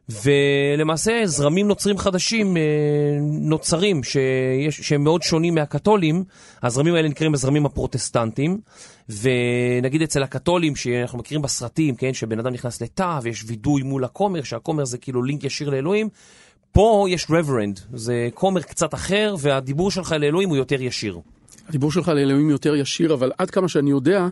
ולמעשה 0.09 1.21
זרמים 1.25 1.67
נוצרים 1.67 1.97
חדשים 1.97 2.57
אה, 2.57 2.61
נוצרים 3.21 4.03
שיש, 4.03 4.81
שהם 4.81 5.03
מאוד 5.03 5.23
שונים 5.23 5.55
מהקתולים, 5.55 6.23
הזרמים 6.63 6.95
האלה 6.95 7.09
נקראים 7.09 7.33
הזרמים 7.33 7.65
הפרוטסטנטיים, 7.65 8.59
ונגיד 9.09 10.01
אצל 10.01 10.23
הקתולים 10.23 10.75
שאנחנו 10.75 11.17
מכירים 11.17 11.41
בסרטים, 11.41 11.95
כן, 11.95 12.13
שבן 12.13 12.39
אדם 12.39 12.53
נכנס 12.53 12.81
לתא 12.81 13.19
ויש 13.23 13.43
וידוי 13.47 13.83
מול 13.83 14.03
הכומר, 14.03 14.43
שהכומר 14.43 14.85
זה 14.85 14.97
כאילו 14.97 15.23
לינק 15.23 15.43
ישיר 15.43 15.69
לאלוהים, 15.69 16.09
פה 16.71 17.05
יש 17.09 17.27
רברנד, 17.29 17.79
זה 17.93 18.29
כומר 18.33 18.61
קצת 18.61 18.93
אחר 18.93 19.35
והדיבור 19.39 19.91
שלך 19.91 20.11
לאלוהים 20.11 20.49
הוא 20.49 20.57
יותר 20.57 20.81
ישיר. 20.81 21.19
הדיבור 21.69 21.91
שלך 21.91 22.07
לאלוהים 22.07 22.49
יותר 22.49 22.75
ישיר, 22.75 23.13
אבל 23.13 23.31
עד 23.37 23.51
כמה 23.51 23.67
שאני 23.67 23.89
יודע, 23.89 24.27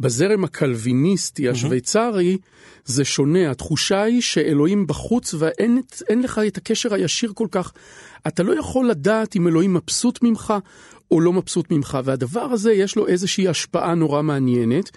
בזרם 0.00 0.44
הקלוויניסטי 0.44 1.48
השוויצרי 1.48 2.38
זה 2.84 3.04
שונה. 3.04 3.50
התחושה 3.50 4.02
היא 4.02 4.20
שאלוהים 4.20 4.86
בחוץ 4.86 5.34
ואין 5.38 5.80
אין 6.08 6.22
לך 6.22 6.40
את 6.46 6.56
הקשר 6.56 6.94
הישיר 6.94 7.32
כל 7.34 7.46
כך. 7.50 7.72
אתה 8.26 8.42
לא 8.42 8.58
יכול 8.58 8.90
לדעת 8.90 9.36
אם 9.36 9.48
אלוהים 9.48 9.74
מבסוט 9.74 10.22
ממך 10.22 10.54
או 11.10 11.20
לא 11.20 11.32
מבסוט 11.32 11.70
ממך, 11.70 11.98
והדבר 12.04 12.40
הזה 12.40 12.72
יש 12.72 12.96
לו 12.96 13.06
איזושהי 13.06 13.48
השפעה 13.48 13.94
נורא 13.94 14.22
מעניינת, 14.22 14.90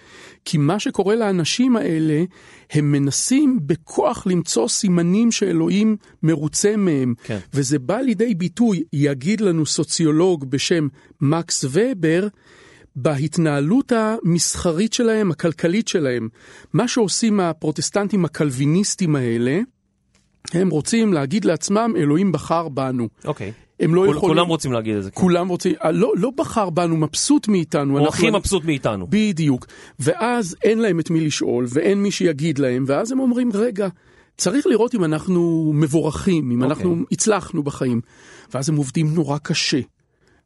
כי 0.44 0.58
מה 0.58 0.78
שקורה 0.78 1.14
לאנשים 1.14 1.76
האלה, 1.76 2.24
הם 2.70 2.92
מנסים 2.92 3.60
בכוח 3.66 4.26
למצוא 4.26 4.68
סימנים 4.68 5.32
שאלוהים 5.32 5.96
מרוצה 6.22 6.76
מהם, 6.76 7.14
כן. 7.24 7.38
וזה 7.54 7.78
בא 7.78 7.96
לידי 7.96 8.34
ביטוי, 8.34 8.82
יגיד 8.92 9.40
לנו 9.40 9.66
סוציולוג 9.66 10.50
בשם 10.50 10.88
מקס 11.20 11.64
ובר, 11.70 12.28
בהתנהלות 12.96 13.92
המסחרית 13.96 14.92
שלהם, 14.92 15.30
הכלכלית 15.30 15.88
שלהם. 15.88 16.28
מה 16.72 16.88
שעושים 16.88 17.40
הפרוטסטנטים 17.40 18.24
הקלוויניסטים 18.24 19.16
האלה, 19.16 19.60
הם 20.52 20.68
רוצים 20.70 21.12
להגיד 21.12 21.44
לעצמם, 21.44 21.92
אלוהים 21.96 22.32
בחר 22.32 22.68
בנו. 22.68 23.08
אוקיי. 23.24 23.52
הם 23.80 23.94
לא 23.94 24.00
כול- 24.06 24.16
יכולים... 24.16 24.34
כולם 24.34 24.48
רוצים 24.48 24.72
להגיד 24.72 24.96
את 24.96 25.02
זה. 25.02 25.10
כן. 25.10 25.20
כולם 25.20 25.48
רוצים, 25.48 25.72
אה, 25.84 25.92
לא, 25.92 26.12
לא 26.16 26.30
בחר 26.36 26.70
בנו, 26.70 26.96
מבסוט 26.96 27.48
מאיתנו. 27.48 27.98
הוא 27.98 28.06
אנחנו- 28.06 28.26
הכי 28.28 28.30
מבסוט 28.38 28.64
מאיתנו. 28.64 29.06
בדיוק. 29.10 29.66
ואז 29.98 30.56
אין 30.62 30.78
להם 30.78 31.00
את 31.00 31.10
מי 31.10 31.20
לשאול, 31.20 31.66
ואין 31.68 32.02
מי 32.02 32.10
שיגיד 32.10 32.58
להם, 32.58 32.84
ואז 32.86 33.12
הם 33.12 33.20
אומרים, 33.20 33.50
רגע, 33.54 33.88
צריך 34.36 34.66
לראות 34.66 34.94
אם 34.94 35.04
אנחנו 35.04 35.72
מבורכים, 35.74 36.50
אם 36.50 36.62
אוקיי. 36.62 36.76
אנחנו 36.76 36.96
הצלחנו 37.12 37.62
בחיים. 37.62 38.00
ואז 38.54 38.68
הם 38.68 38.76
עובדים 38.76 39.14
נורא 39.14 39.38
קשה, 39.38 39.80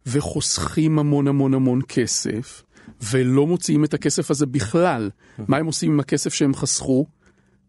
וחוסכים 0.08 0.98
המון 0.98 1.28
המון 1.28 1.54
המון 1.54 1.80
כסף, 1.88 2.62
ולא 3.02 3.46
מוציאים 3.46 3.84
את 3.84 3.94
הכסף 3.94 4.30
הזה 4.30 4.46
בכלל. 4.46 5.10
מה 5.38 5.56
הם 5.56 5.66
עושים 5.66 5.92
עם 5.92 6.00
הכסף 6.00 6.34
שהם 6.34 6.54
חסכו? 6.54 7.06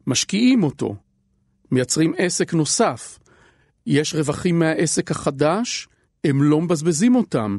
משקיעים 0.07 0.63
אותו, 0.63 0.95
מייצרים 1.71 2.13
עסק 2.17 2.53
נוסף. 2.53 3.19
יש 3.85 4.15
רווחים 4.15 4.59
מהעסק 4.59 5.11
החדש, 5.11 5.87
הם 6.23 6.43
לא 6.43 6.61
מבזבזים 6.61 7.15
אותם, 7.15 7.57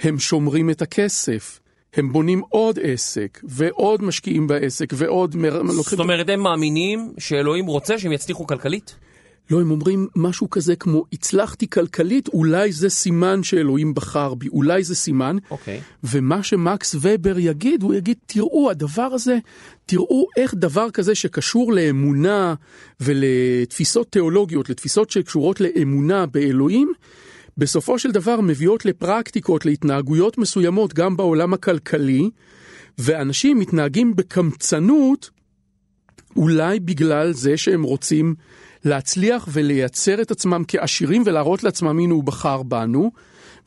הם 0.00 0.18
שומרים 0.18 0.70
את 0.70 0.82
הכסף, 0.82 1.60
הם 1.94 2.12
בונים 2.12 2.42
עוד 2.48 2.78
עסק, 2.82 3.40
ועוד 3.44 4.02
משקיעים 4.02 4.46
בעסק, 4.46 4.92
ועוד 4.96 5.36
מר... 5.36 5.62
זאת 5.82 5.98
אומרת, 5.98 6.28
הם 6.28 6.40
מאמינים 6.40 7.12
שאלוהים 7.18 7.66
רוצה 7.66 7.98
שהם 7.98 8.12
יצליחו 8.12 8.46
כלכלית? 8.46 8.96
לא, 9.52 9.60
הם 9.60 9.70
אומרים 9.70 10.08
משהו 10.16 10.50
כזה 10.50 10.76
כמו, 10.76 11.04
הצלחתי 11.12 11.70
כלכלית, 11.70 12.28
אולי 12.28 12.72
זה 12.72 12.88
סימן 12.88 13.42
שאלוהים 13.42 13.94
בחר 13.94 14.34
בי, 14.34 14.48
אולי 14.48 14.84
זה 14.84 14.94
סימן. 14.94 15.36
אוקיי. 15.50 15.80
ומה 16.04 16.42
שמקס 16.42 16.94
ובר 17.00 17.38
יגיד, 17.38 17.82
הוא 17.82 17.94
יגיד, 17.94 18.16
תראו, 18.26 18.70
הדבר 18.70 19.02
הזה, 19.02 19.38
תראו 19.86 20.26
איך 20.36 20.54
דבר 20.54 20.90
כזה 20.90 21.14
שקשור 21.14 21.72
לאמונה 21.72 22.54
ולתפיסות 23.00 24.12
תיאולוגיות, 24.12 24.70
לתפיסות 24.70 25.10
שקשורות 25.10 25.60
לאמונה 25.60 26.26
באלוהים, 26.26 26.92
בסופו 27.58 27.98
של 27.98 28.10
דבר 28.10 28.40
מביאות 28.40 28.84
לפרקטיקות, 28.84 29.66
להתנהגויות 29.66 30.38
מסוימות 30.38 30.94
גם 30.94 31.16
בעולם 31.16 31.54
הכלכלי, 31.54 32.30
ואנשים 32.98 33.58
מתנהגים 33.58 34.16
בקמצנות, 34.16 35.30
אולי 36.36 36.80
בגלל 36.80 37.32
זה 37.32 37.56
שהם 37.56 37.82
רוצים 37.82 38.34
להצליח 38.84 39.48
ולייצר 39.52 40.22
את 40.22 40.30
עצמם 40.30 40.62
כעשירים 40.68 41.22
ולהראות 41.26 41.62
לעצמם 41.64 41.98
הנה 41.98 42.14
הוא 42.14 42.24
בחר 42.24 42.62
בנו, 42.62 43.10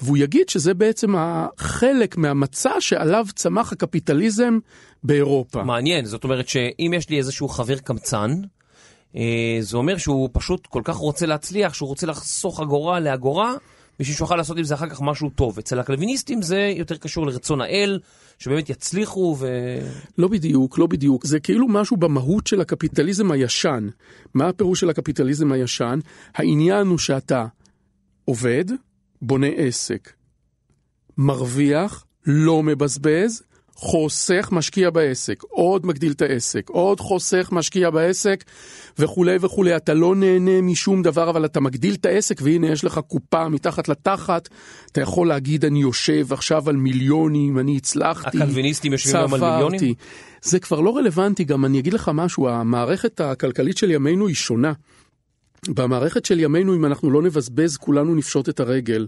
והוא 0.01 0.17
יגיד 0.17 0.49
שזה 0.49 0.73
בעצם 0.73 1.15
החלק 1.17 2.17
מהמצע 2.17 2.71
שעליו 2.79 3.25
צמח 3.35 3.71
הקפיטליזם 3.71 4.57
באירופה. 5.03 5.63
מעניין, 5.63 6.05
זאת 6.05 6.23
אומרת 6.23 6.47
שאם 6.47 6.91
יש 6.95 7.09
לי 7.09 7.17
איזשהו 7.17 7.47
חבר 7.47 7.77
קמצן, 7.77 8.31
אה, 9.15 9.57
זה 9.59 9.77
אומר 9.77 9.97
שהוא 9.97 10.29
פשוט 10.33 10.67
כל 10.67 10.81
כך 10.85 10.95
רוצה 10.95 11.25
להצליח, 11.25 11.73
שהוא 11.73 11.89
רוצה 11.89 12.07
לחסוך 12.07 12.59
אגורה 12.59 12.99
לאגורה, 12.99 13.53
בשביל 13.99 14.15
שהוא 14.15 14.25
יוכל 14.25 14.35
לעשות 14.35 14.57
עם 14.57 14.63
זה 14.63 14.73
אחר 14.73 14.89
כך 14.89 15.01
משהו 15.01 15.29
טוב. 15.29 15.57
אצל 15.59 15.79
הקלוויניסטים 15.79 16.41
זה 16.41 16.73
יותר 16.75 16.97
קשור 16.97 17.27
לרצון 17.27 17.61
האל, 17.61 17.99
שבאמת 18.39 18.69
יצליחו 18.69 19.35
ו... 19.39 19.47
לא 20.17 20.27
בדיוק, 20.27 20.77
לא 20.77 20.87
בדיוק. 20.87 21.25
זה 21.25 21.39
כאילו 21.39 21.67
משהו 21.67 21.97
במהות 21.97 22.47
של 22.47 22.61
הקפיטליזם 22.61 23.31
הישן. 23.31 23.87
מה 24.33 24.47
הפירוש 24.47 24.79
של 24.79 24.89
הקפיטליזם 24.89 25.51
הישן? 25.51 25.99
העניין 26.35 26.87
הוא 26.87 26.97
שאתה 26.97 27.45
עובד, 28.25 28.65
בונה 29.21 29.47
עסק, 29.47 30.13
מרוויח, 31.17 32.05
לא 32.25 32.63
מבזבז, 32.63 33.43
חוסך, 33.75 34.49
משקיע 34.51 34.89
בעסק, 34.89 35.43
עוד 35.49 35.85
מגדיל 35.85 36.11
את 36.11 36.21
העסק, 36.21 36.69
עוד 36.69 36.99
חוסך, 36.99 37.49
משקיע 37.51 37.89
בעסק, 37.89 38.43
וכולי 38.99 39.37
וכולי. 39.41 39.75
אתה 39.75 39.93
לא 39.93 40.15
נהנה 40.15 40.61
משום 40.61 41.01
דבר, 41.01 41.29
אבל 41.29 41.45
אתה 41.45 41.59
מגדיל 41.59 41.93
את 41.93 42.05
העסק, 42.05 42.41
והנה 42.41 42.67
יש 42.67 42.83
לך 42.83 42.99
קופה 43.07 43.49
מתחת 43.49 43.89
לתחת. 43.89 44.49
אתה 44.91 45.01
יכול 45.01 45.27
להגיד, 45.27 45.65
אני 45.65 45.81
יושב 45.81 46.33
עכשיו 46.33 46.69
על 46.69 46.75
מיליונים, 46.75 47.59
אני 47.59 47.77
הצלחתי. 47.77 48.37
הקלוויניסטים 48.37 48.91
יושבים 48.91 49.15
גם 49.15 49.33
על. 49.33 49.41
מיליונים? 49.41 49.93
זה 50.41 50.59
כבר 50.59 50.79
לא 50.79 50.97
רלוונטי, 50.97 51.43
גם 51.43 51.65
אני 51.65 51.79
אגיד 51.79 51.93
לך 51.93 52.11
משהו, 52.13 52.49
המערכת 52.49 53.21
הכלכלית 53.21 53.77
של 53.77 53.91
ימינו 53.91 54.27
היא 54.27 54.35
שונה. 54.35 54.73
במערכת 55.69 56.25
של 56.25 56.39
ימינו, 56.39 56.75
אם 56.75 56.85
אנחנו 56.85 57.11
לא 57.11 57.21
נבזבז, 57.21 57.77
כולנו 57.77 58.15
נפשוט 58.15 58.49
את 58.49 58.59
הרגל. 58.59 59.07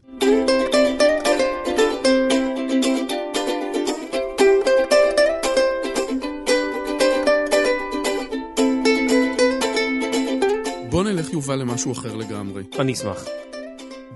יובל 11.38 11.56
למשהו 11.56 11.92
אחר 11.92 12.16
לגמרי. 12.16 12.64
אני 12.80 12.94
אשמח. 12.94 13.24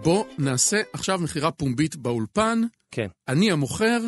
בוא 0.04 0.26
נעשה 0.38 0.82
עכשיו 0.94 1.20
מכירה 1.20 1.52
פומבית 1.52 1.96
באולפן, 1.96 2.62
כן. 2.92 3.08
אני 3.28 3.52
המוכר, 3.52 4.00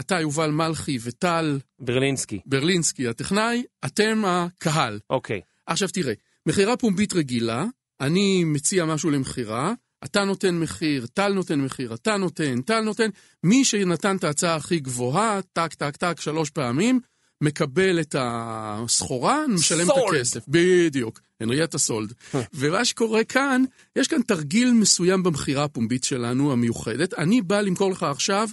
אתה 0.00 0.20
יובל 0.20 0.50
מלכי 0.50 0.98
וטל 1.02 1.58
ברלינסקי. 1.78 2.40
ברלינסקי 2.46 3.08
הטכנאי, 3.08 3.62
אתם 3.84 4.22
הקהל. 4.26 4.98
אוקיי. 5.10 5.40
עכשיו 5.66 5.88
תראה, 5.88 6.12
מכירה 6.46 6.76
פומבית 6.76 7.12
רגילה, 7.12 7.64
אני 8.00 8.44
מציע 8.44 8.84
משהו 8.84 9.10
למכירה, 9.10 9.72
אתה 10.04 10.24
נותן 10.24 10.54
מחיר, 10.54 11.06
טל 11.06 11.32
נותן 11.32 11.60
מחיר, 11.60 11.94
אתה 11.94 12.16
נותן, 12.16 12.60
טל 12.60 12.80
נותן, 12.80 13.10
מי 13.44 13.64
שנתן 13.64 14.16
את 14.16 14.24
ההצעה 14.24 14.56
הכי 14.56 14.80
גבוהה, 14.80 15.40
טק 15.52 15.74
טק 15.74 15.96
טק 15.96 16.20
שלוש 16.20 16.50
פעמים, 16.50 17.00
מקבל 17.40 18.00
את 18.00 18.14
הסחורה, 18.18 19.46
משלם 19.48 19.90
את. 19.90 19.94
הכסף. 20.14 20.44
בדיוק, 20.48 21.20
הנריאטה 21.40 21.78
סולד. 21.78 22.12
ומה 22.54 22.84
שקורה 22.84 23.24
כאן, 23.24 23.64
יש 23.96 24.08
כאן 24.08 24.22
תרגיל 24.22 24.72
מסוים 24.72 25.22
במכירה 25.22 25.64
הפומבית 25.64 26.04
שלנו, 26.04 26.52
המיוחדת. 26.52 27.14
אני 27.14 27.42
בא 27.42 27.60
למכור 27.60 27.90
לך 27.90 28.02
עכשיו 28.02 28.48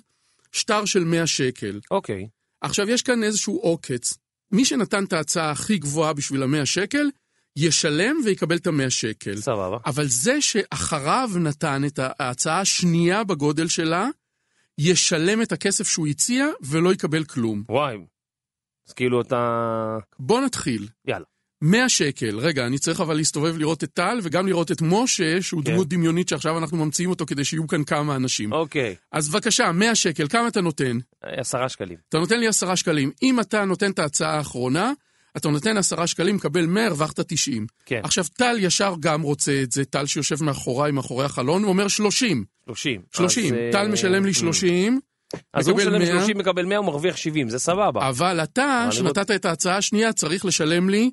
שטר 0.51 0.85
של 0.85 1.03
100 1.03 1.27
שקל. 1.27 1.79
אוקיי. 1.91 2.27
עכשיו, 2.61 2.89
יש 2.89 3.01
כאן 3.01 3.23
איזשהו 3.23 3.57
עוקץ. 3.57 4.13
מי 4.51 4.65
שנתן 4.65 5.03
את 5.03 5.13
ההצעה 5.13 5.51
הכי 5.51 5.77
גבוהה 5.77 6.13
בשביל 6.13 6.43
המאה 6.43 6.65
שקל, 6.65 7.09
ישלם 7.55 8.15
ויקבל 8.25 8.55
את 8.55 8.67
המאה 8.67 8.89
שקל. 8.89 9.35
סבבה. 9.35 9.77
אבל 9.85 10.07
זה 10.07 10.41
שאחריו 10.41 11.29
נתן 11.39 11.81
את 11.85 11.99
ההצעה 12.19 12.59
השנייה 12.59 13.23
בגודל 13.23 13.67
שלה, 13.67 14.07
ישלם 14.77 15.41
את 15.41 15.51
הכסף 15.51 15.87
שהוא 15.87 16.07
הציע 16.07 16.45
ולא 16.61 16.93
יקבל 16.93 17.23
כלום. 17.23 17.63
וואי. 17.69 17.97
אז 18.87 18.93
כאילו 18.93 19.21
אתה... 19.21 19.97
בוא 20.19 20.41
נתחיל. 20.41 20.87
יאללה. 21.07 21.25
100 21.65 21.89
שקל, 21.89 22.39
רגע, 22.39 22.65
אני 22.65 22.77
צריך 22.77 23.01
אבל 23.01 23.15
להסתובב 23.15 23.57
לראות 23.57 23.83
את 23.83 23.89
טל 23.93 24.19
וגם 24.23 24.47
לראות 24.47 24.71
את 24.71 24.81
משה, 24.81 25.41
שהוא 25.41 25.63
כן. 25.63 25.71
דמות 25.71 25.87
דמיונית 25.87 26.29
שעכשיו 26.29 26.57
אנחנו 26.57 26.77
ממציאים 26.77 27.09
אותו 27.09 27.25
כדי 27.25 27.43
שיהיו 27.43 27.67
כאן 27.67 27.83
כמה 27.83 28.15
אנשים. 28.15 28.53
אוקיי. 28.53 28.95
אז 29.11 29.29
בבקשה, 29.29 29.71
100 29.71 29.95
שקל, 29.95 30.27
כמה 30.27 30.47
אתה 30.47 30.61
נותן? 30.61 30.97
עשרה 31.21 31.69
שקלים. 31.69 31.97
אתה 32.09 32.19
נותן 32.19 32.39
לי 32.39 32.47
10 32.47 32.75
שקלים. 32.75 33.11
אם 33.23 33.39
אתה 33.39 33.65
נותן 33.65 33.91
את 33.91 33.99
ההצעה 33.99 34.37
האחרונה, 34.37 34.91
אתה 35.37 35.49
נותן 35.49 35.77
10 35.77 36.05
שקלים, 36.05 36.35
מקבל 36.35 36.65
100, 36.65 36.85
הרווחת 36.85 37.19
90. 37.19 37.67
כן. 37.85 38.01
עכשיו, 38.03 38.25
טל 38.37 38.55
ישר 38.59 38.93
גם 38.99 39.21
רוצה 39.21 39.61
את 39.63 39.71
זה, 39.71 39.85
טל 39.85 40.05
שיושב 40.05 40.43
מאחוריי, 40.43 40.91
מאחורי 40.91 41.25
החלון, 41.25 41.63
הוא 41.63 41.69
אומר 41.69 41.87
30. 41.87 42.45
30. 42.67 43.01
30. 43.13 43.45
אז, 43.45 43.59
אה, 43.59 43.69
טל 43.71 43.87
משלם 43.87 44.25
לי 44.25 44.33
30, 44.33 44.99
אז 45.53 45.67
הוא 45.67 45.77
משלם 45.77 45.99
100. 45.99 46.05
30, 46.05 46.37
מקבל 46.37 46.65
100, 46.65 46.77
הוא 46.77 46.85
מרוויח 46.85 47.17
70, 47.17 47.49
זה 47.49 47.59
סבבה. 47.59 48.09
אבל 48.09 48.43
אתה, 48.43 48.87
שנתת 48.91 49.31
את 49.31 49.45
ההצעה 49.45 49.77
השנייה, 49.77 50.13
צריך 50.13 50.45
לשלם 50.45 50.89
לי 50.89 51.11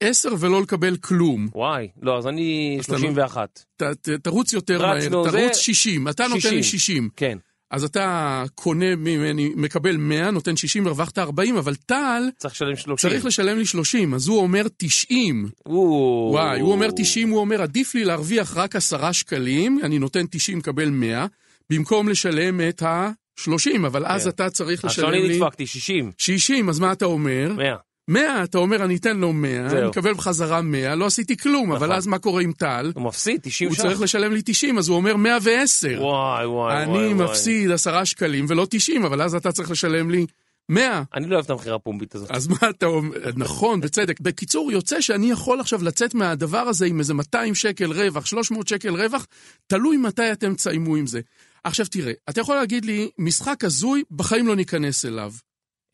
10 0.00 0.28
ולא 0.38 0.62
לקבל 0.62 0.96
כלום. 0.96 1.48
וואי, 1.54 1.88
לא, 2.02 2.18
אז 2.18 2.26
אני 2.26 2.76
אז 2.78 2.84
אתה 2.84 2.92
לא- 2.92 2.98
31. 2.98 3.64
ת, 3.76 3.82
ת, 3.82 4.08
תרוץ 4.08 4.52
יותר 4.52 4.82
מהר, 4.86 5.00
זה- 5.00 5.08
תרוץ 5.10 5.56
60. 5.56 6.08
אתה 6.08 6.26
נותן 6.26 6.40
60. 6.40 6.54
לי 6.56 6.62
60. 6.62 7.08
כן. 7.16 7.38
אז 7.70 7.84
אתה 7.84 8.44
קונה 8.54 8.96
ממני, 8.96 9.52
מקבל 9.56 9.96
100, 9.96 10.30
נותן 10.30 10.56
60, 10.56 10.86
הרווחת 10.86 11.18
40, 11.18 11.56
אבל 11.56 11.74
טל 11.74 12.22
צריך 12.36 12.54
לשלם 12.54 12.76
30. 12.76 13.10
צריך 13.10 13.24
לשלם 13.24 13.58
לי 13.58 13.66
30, 13.66 14.14
אז 14.14 14.28
הוא 14.28 14.38
אומר 14.38 14.66
90. 14.76 15.48
או- 15.66 16.28
וואי, 16.32 16.60
הוא 16.60 16.72
אומר 16.72 16.90
90, 16.96 17.28
הוא 17.30 17.38
אומר, 17.40 17.62
עדיף 17.62 17.94
לי 17.94 18.04
להרוויח 18.04 18.56
רק 18.56 18.76
10 18.76 19.12
שקלים, 19.12 19.78
אני 19.82 19.98
נותן 19.98 20.26
90, 20.30 20.58
מקבל 20.58 20.90
100, 20.90 21.26
במקום 21.70 22.08
לשלם 22.08 22.60
את 22.68 22.82
ה-30, 22.82 23.86
אבל 23.86 24.06
אז 24.06 24.22
כן. 24.24 24.28
אתה 24.28 24.50
צריך 24.50 24.84
עכשיו 24.84 25.04
לשלם 25.04 25.20
אני 25.20 25.28
לי 25.28 25.38
נדפקתי, 25.40 25.66
60. 25.66 26.12
60, 26.18 26.68
אז 26.68 26.78
מה 26.78 26.92
אתה 26.92 27.04
אומר? 27.04 27.52
100. 27.56 27.76
100, 28.08 28.44
אתה 28.44 28.58
אומר, 28.58 28.84
אני 28.84 28.96
אתן 28.96 29.16
לו 29.16 29.32
100, 29.32 29.68
זהו. 29.68 29.78
אני 29.78 29.88
מקבל 29.88 30.14
בחזרה 30.14 30.62
100, 30.62 30.94
לא 30.94 31.06
עשיתי 31.06 31.36
כלום, 31.36 31.72
אבל 31.72 31.86
נכון. 31.86 31.96
אז 31.96 32.06
מה 32.06 32.18
קורה 32.18 32.42
עם 32.42 32.52
טל? 32.52 32.92
הוא 32.94 33.02
מפסיד, 33.02 33.40
90 33.42 33.70
הוא 33.70 33.76
ש"ח. 33.76 33.82
צריך 33.82 34.00
לשלם 34.00 34.32
לי 34.32 34.42
90, 34.44 34.78
אז 34.78 34.88
הוא 34.88 34.96
אומר 34.96 35.16
110. 35.16 35.88
וואי, 35.88 36.46
וואי, 36.46 36.46
וואי. 36.46 36.82
אני 36.82 37.14
וואי. 37.14 37.14
מפסיד 37.14 37.70
10 37.70 38.04
שקלים 38.04 38.46
ולא 38.48 38.66
90, 38.70 39.04
אבל 39.04 39.22
אז 39.22 39.34
אתה 39.34 39.52
צריך 39.52 39.70
לשלם 39.70 40.10
לי 40.10 40.26
100. 40.68 41.02
אני 41.14 41.26
לא 41.26 41.34
אוהב 41.34 41.44
את 41.44 41.50
המכירה 41.50 41.76
הפומבית 41.76 42.14
הזאת. 42.14 42.30
אז 42.30 42.48
מה 42.48 42.70
אתה 42.70 42.86
אומר? 42.86 43.18
נכון, 43.36 43.80
בצדק. 43.80 44.20
בקיצור, 44.20 44.72
יוצא 44.72 45.00
שאני 45.00 45.30
יכול 45.30 45.60
עכשיו 45.60 45.84
לצאת 45.84 46.14
מהדבר 46.14 46.58
הזה 46.58 46.86
עם 46.86 46.98
איזה 46.98 47.14
200 47.14 47.54
שקל 47.54 47.92
רווח, 47.92 48.26
300 48.26 48.68
שקל 48.68 49.02
רווח, 49.02 49.26
תלוי 49.66 49.96
מתי 49.96 50.32
אתם 50.32 50.54
תסיימו 50.54 50.96
עם 50.96 51.06
זה. 51.06 51.20
עכשיו 51.64 51.86
תראה, 51.86 52.12
אתה 52.28 52.40
יכול 52.40 52.56
להגיד 52.56 52.84
לי, 52.84 53.10
משחק 53.18 53.64
הזוי, 53.64 54.02
בחיים 54.10 54.46
לא 54.46 54.56
ניכנס 54.56 55.04
אליו. 55.04 55.32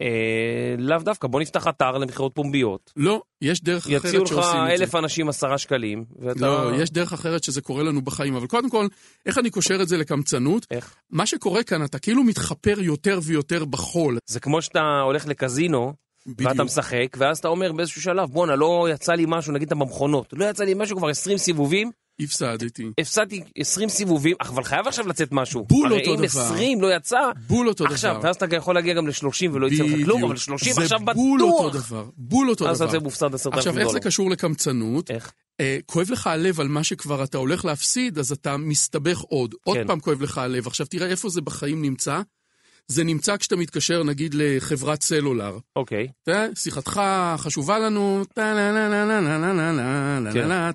אה, 0.02 0.74
לאו 0.78 0.98
דווקא, 0.98 1.28
בוא 1.28 1.40
נפתח 1.40 1.68
אתר 1.68 1.98
למכירות 1.98 2.34
פומביות. 2.34 2.92
לא, 2.96 3.22
יש 3.42 3.62
דרך 3.62 3.86
אחרת 3.86 4.04
יציעו 4.04 4.24
לך 4.24 4.28
שעושים 4.28 4.60
את 4.60 4.66
זה. 4.66 4.72
אלף 4.72 4.94
אנשים 4.94 5.28
עשרה 5.28 5.58
שקלים, 5.58 6.04
ואתה... 6.18 6.40
לא, 6.40 6.70
יש 6.76 6.90
דרך 6.90 7.12
אחרת 7.12 7.44
שזה 7.44 7.60
קורה 7.60 7.82
לנו 7.82 8.02
בחיים, 8.02 8.36
אבל 8.36 8.46
קודם 8.46 8.70
כל, 8.70 8.86
איך 9.26 9.38
אני 9.38 9.50
קושר 9.50 9.82
את 9.82 9.88
זה 9.88 9.96
לקמצנות? 9.96 10.66
איך? 10.70 10.94
מה 11.10 11.26
שקורה 11.26 11.62
כאן, 11.62 11.84
אתה 11.84 11.98
כאילו 11.98 12.24
מתחפר 12.24 12.80
יותר 12.80 13.20
ויותר 13.22 13.64
בחול. 13.64 14.18
זה 14.26 14.40
כמו 14.40 14.62
שאתה 14.62 15.00
הולך 15.04 15.26
לקזינו, 15.26 15.92
ואתה 16.26 16.50
בדיוק. 16.50 16.66
משחק, 16.66 17.16
ואז 17.16 17.38
אתה 17.38 17.48
אומר 17.48 17.72
באיזשהו 17.72 18.02
שלב, 18.02 18.28
בואנה, 18.28 18.56
לא 18.56 18.88
יצא 18.90 19.12
לי 19.12 19.24
משהו, 19.28 19.52
נגיד 19.52 19.66
אתה 19.66 19.74
במכונות, 19.74 20.32
לא 20.32 20.44
יצא 20.44 20.64
לי 20.64 20.74
משהו 20.76 20.96
כבר 20.96 21.08
20 21.08 21.38
סיבובים, 21.38 21.90
הפסדתי. 22.20 22.90
הפסדתי 23.00 23.42
20 23.56 23.88
סיבובים, 23.88 24.36
אבל 24.40 24.64
חייב 24.64 24.88
עכשיו 24.88 25.08
לצאת 25.08 25.28
משהו. 25.32 25.64
בול 25.64 25.92
הרי 25.92 26.00
אותו 26.00 26.10
אם 26.10 26.26
דבר. 26.26 26.40
20 26.40 26.80
לא 26.80 26.96
יצא, 26.96 27.20
בול 27.46 27.68
אותו 27.68 27.84
עכשיו, 27.84 28.14
דבר. 28.14 28.24
ואז 28.24 28.36
אתה 28.36 28.56
יכול 28.56 28.74
להגיע 28.74 28.94
גם 28.94 29.06
ל-30 29.06 29.50
ולא 29.52 29.66
יצא 29.66 29.82
לך 29.82 30.04
כלום, 30.04 30.24
אבל 30.24 30.36
30 30.36 30.72
עכשיו 30.78 30.98
זה 30.98 31.12
בול 31.14 31.42
אותו 31.42 31.70
בטוח. 31.70 31.86
דבר. 31.86 32.04
בול 32.16 32.50
אותו 32.50 32.68
אז 32.68 32.78
דבר. 32.78 32.90
אתה 32.90 32.98
מופסד 33.00 33.34
10,000 33.34 33.58
עכשיו, 33.58 33.72
דולר. 33.72 33.84
איך 33.84 33.92
זה 33.92 34.00
קשור 34.00 34.30
לקמצנות? 34.30 35.10
איך? 35.10 35.32
אה, 35.60 35.78
כואב 35.86 36.10
לך 36.10 36.26
הלב 36.26 36.60
על 36.60 36.68
מה 36.68 36.84
שכבר 36.84 37.24
אתה 37.24 37.38
הולך 37.38 37.64
להפסיד, 37.64 38.18
אז 38.18 38.32
אתה 38.32 38.56
מסתבך 38.56 39.18
עוד. 39.20 39.54
עוד 39.64 39.76
כן. 39.76 39.86
פעם 39.86 40.00
כואב 40.00 40.22
לך 40.22 40.38
הלב. 40.38 40.66
עכשיו, 40.66 40.86
תראה 40.86 41.06
איפה 41.06 41.28
זה 41.28 41.40
בחיים 41.40 41.82
נמצא. 41.82 42.20
זה 42.88 43.04
נמצא 43.04 43.36
כשאתה 43.36 43.56
מתקשר, 43.56 44.02
נגיד, 44.02 44.34
לחברת 44.34 45.02
סלולר. 45.02 45.58
אוקיי. 45.76 46.08
שיחתך 46.54 47.02
חשובה 47.36 47.78
לנו, 47.78 48.24
אתה 48.32 48.54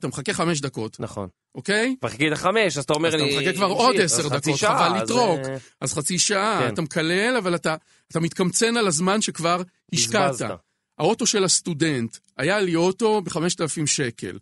מחכה 0.07 0.33
חמש 0.33 0.61
דקות. 0.61 0.99
נכון. 0.99 1.29
אוקיי? 1.55 1.95
מחכה 2.03 2.27
את 2.27 2.31
החמש, 2.31 2.77
אז 2.77 2.83
אתה 2.83 2.93
אומר 2.93 3.15
לי... 3.15 3.23
אז 3.23 3.33
אתה 3.33 3.41
מחכה 3.41 3.53
כבר 3.53 3.65
עוד 3.65 3.95
עשר 4.01 4.27
דקות, 4.27 4.59
חבל 4.59 5.03
לטרוק. 5.03 5.39
אה, 5.39 5.57
אז 5.81 5.93
חצי 5.93 6.19
שעה, 6.19 6.59
כן. 6.61 6.73
אתה 6.73 6.81
מקלל, 6.81 7.37
אבל 7.37 7.55
אתה 7.55 7.75
מתקמצן 8.15 8.77
על 8.77 8.87
הזמן 8.87 9.21
שכבר 9.21 9.61
השקעת. 9.93 10.35
האוטו 10.99 11.25
של 11.25 11.43
הסטודנט, 11.43 12.17
היה 12.37 12.59
לי 12.59 12.75
אוטו 12.75 13.21
ב-5,000 13.21 13.85
שקל. 13.85 14.37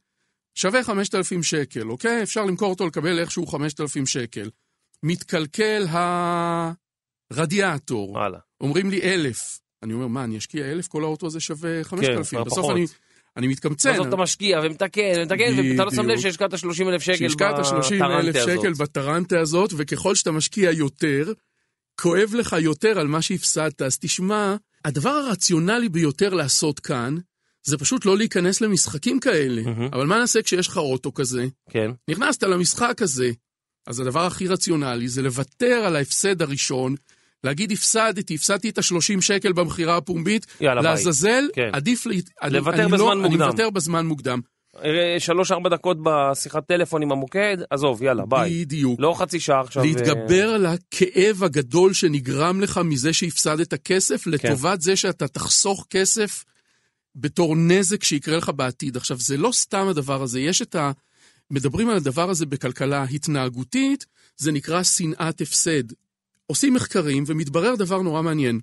שווה 0.55 0.83
5,000 0.83 1.43
שקל, 1.43 1.89
אוקיי? 1.89 2.23
אפשר 2.23 2.45
למכור 2.45 2.69
אותו, 2.69 2.87
לקבל 2.87 3.19
איכשהו 3.19 3.47
5,000 3.47 4.05
שקל. 4.05 4.49
מתקלקל 5.03 5.87
ה... 5.87 6.71
הרדיאטור. 7.35 8.11
וואלה. 8.11 8.37
אומרים 8.61 8.89
לי 8.89 9.01
אלף. 9.01 9.59
אני 9.83 9.93
אומר, 9.93 10.07
מה, 10.07 10.23
אני 10.23 10.37
אשקיע 10.37 10.71
אלף? 10.71 10.87
כל 10.87 11.03
האוטו 11.03 11.27
הזה 11.27 11.39
שווה 11.39 11.83
5,000. 11.83 12.29
כבר 12.29 12.43
בסוף. 12.43 12.71
אני, 12.71 12.85
אני 13.37 13.47
מתקמצן. 13.47 13.93
בסוף 13.93 14.07
אתה 14.07 14.15
משקיע 14.15 14.59
ומתקן 14.63 15.01
ומתקן, 15.17 15.53
ואתה 15.57 15.85
לא 15.85 15.91
שם 15.91 16.07
לב. 16.07 16.19
שהשקעת 16.19 16.57
30 16.57 16.89
אלף 16.89 17.01
שקל 17.01 17.17
שהשקעת 17.17 17.65
30 17.65 18.03
אלף 18.03 18.35
בטרנטה 18.35 18.39
שקל 18.39 18.69
הזאת. 18.71 18.77
בטרנטה 18.77 19.39
הזאת, 19.39 19.73
וככל 19.77 20.15
שאתה 20.15 20.31
משקיע 20.31 20.71
יותר, 20.71 21.33
כואב 22.01 22.31
לך 22.33 22.55
יותר 22.61 22.99
על 22.99 23.07
מה 23.07 23.21
שהפסדת. 23.21 23.81
אז 23.81 23.99
תשמע, 23.99 24.55
הדבר 24.85 25.09
הרציונלי 25.09 25.89
ביותר 25.89 26.33
לעשות 26.33 26.79
כאן, 26.79 27.17
זה 27.63 27.77
פשוט 27.77 28.05
לא 28.05 28.17
להיכנס 28.17 28.61
למשחקים 28.61 29.19
כאלה. 29.19 29.61
מהמם. 29.61 29.89
אבל 29.93 30.05
מה 30.05 30.19
נעשה 30.19 30.41
כשיש 30.41 30.67
לך 30.67 30.77
אוטו 30.77 31.13
כזה? 31.13 31.47
כן, 31.69 31.91
נכנסת 32.09 32.43
למשחק 32.43 33.01
הזה. 33.01 33.31
אז 33.87 33.99
הדבר 33.99 34.25
הכי 34.25 34.47
רציונלי 34.47 35.07
זה 35.07 35.21
לוותר 35.21 35.83
על 35.85 35.95
ההפסד 35.95 36.41
הראשון, 36.41 36.95
להגיד 37.45 37.71
הפסדתי, 37.71 38.35
הפסדתי 38.35 38.69
את 38.69 38.77
ה-30 38.77 39.21
שקל 39.21 39.53
במכירה 39.53 39.97
הפומבית. 39.97 40.45
לעזזל, 40.61 41.43
כן. 41.53 41.69
עדיף 41.73 42.05
לי... 42.05 42.21
אני- 42.41 42.53
לוותר 42.53 42.83
אני 42.83 42.91
בזמן 42.91 42.97
לא, 43.07 43.15
מוקדם. 43.15 43.25
אני 43.41 43.45
מוותר 43.45 43.69
בזמן 43.69 44.05
מוקדם. 44.05 44.39
אה, 44.83 45.15
שלוש-ארבע 45.19 45.69
דקות 45.69 45.97
בשיחת 46.03 46.67
טלפון 46.67 47.01
עם 47.01 47.11
המוקד, 47.11 47.57
עזוב, 47.69 48.03
יאללה, 48.03 48.25
ביי. 48.25 48.65
בדיוק. 48.65 48.99
לא 48.99 49.13
חצי 49.17 49.39
שעה 49.39 49.61
עכשיו. 49.61 49.83
אה, 49.83 49.87
להתגבר 49.87 50.49
על 50.49 50.65
הכאב 50.65 51.43
הגדול 51.43 51.93
שנגרם 51.93 52.61
לך 52.61 52.77
מזה 52.85 53.13
שהפסדת 53.13 53.73
כסף, 53.73 54.23
כן. 54.23 54.31
לטובת 54.31 54.81
זה 54.81 54.95
שאתה 54.95 55.27
תחסוך 55.27 55.87
כסף 55.89 56.43
בתור 57.15 57.55
נזק 57.55 58.03
שיקרה 58.03 58.37
לך 58.37 58.51
בעתיד. 58.55 58.97
עכשיו, 58.97 59.17
זה 59.19 59.37
לא 59.37 59.51
סתם 59.51 59.87
הדבר 59.87 60.23
הזה, 60.23 60.39
יש 60.39 60.61
את 60.61 60.75
ה... 60.75 60.91
מדברים 61.51 61.89
על 61.89 61.95
הדבר 61.97 62.29
הזה 62.29 62.45
בכלכלה 62.45 63.03
התנהגותית, 63.03 64.05
זה 64.37 64.51
נקרא 64.51 64.83
שנאת 64.83 65.41
הפסד. 65.41 65.83
עושים 66.47 66.73
מחקרים 66.73 67.23
ומתברר 67.27 67.75
דבר 67.75 68.01
נורא 68.01 68.21
מעניין. 68.21 68.59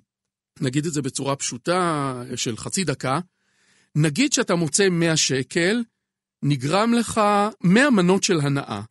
נגיד 0.61 0.85
את 0.85 0.93
זה 0.93 1.01
בצורה 1.01 1.35
פשוטה 1.35 2.13
של 2.35 2.57
חצי 2.57 2.83
דקה. 2.83 3.19
נגיד 3.95 4.33
שאתה 4.33 4.55
מוצא 4.55 4.89
100 4.89 5.17
שקל, 5.17 5.83
נגרם 6.43 6.93
לך 6.93 7.21
100 7.63 7.89
מנות 7.89 8.23
של 8.23 8.39
הנאה. 8.41 8.81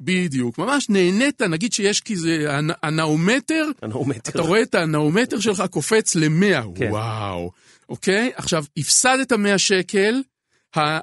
בדיוק, 0.00 0.58
ממש 0.58 0.88
נהנית, 0.88 1.42
נגיד 1.42 1.72
שיש 1.72 2.00
כזה 2.00 2.58
הנ- 2.58 2.74
הנאומטר, 2.82 3.70
הנאומטר. 3.82 4.30
אתה 4.30 4.42
רואה 4.42 4.62
את 4.62 4.74
הנאומטר 4.74 5.40
שלך 5.40 5.62
קופץ 5.70 6.14
ל-100, 6.14 6.62
כן. 6.74 6.88
וואו. 6.90 7.50
אוקיי? 7.88 8.32
עכשיו, 8.34 8.64
הפסדת 8.76 9.32
100 9.32 9.58
שקל, 9.58 10.22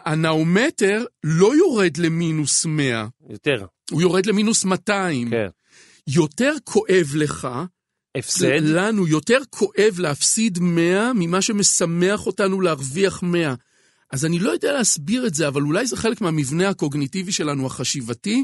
הנאומטר 0.06 1.06
לא 1.24 1.56
יורד 1.56 1.98
למינוס 1.98 2.66
100, 2.66 3.08
יותר, 3.30 3.66
הוא 3.92 4.02
יורד 4.02 4.26
למינוס 4.26 4.66
200. 4.66 5.30
כן. 5.30 5.48
יותר 6.08 6.54
כואב 6.64 7.12
לך, 7.16 7.48
הפסד, 8.18 8.60
לנו 8.64 9.08
יותר 9.08 9.38
כואב 9.50 9.96
להפסיד 9.98 10.60
100 10.60 11.12
ממה 11.16 11.42
שמשמח 11.42 12.26
אותנו 12.26 12.62
להרוויח 12.62 13.24
100. 13.24 13.54
אז 14.12 14.26
אני 14.26 14.40
לא 14.40 14.52
יודע 14.52 14.74
להסביר 14.74 15.28
את 15.28 15.34
זה, 15.34 15.48
אבל 15.48 15.62
אולי 15.62 15.88
זה 15.88 15.98
חלק 15.98 16.22
מהמבנה 16.22 16.70
הקוגניטיבי 16.70 17.32
שלנו, 17.32 17.66
החשיבתי, 17.66 18.44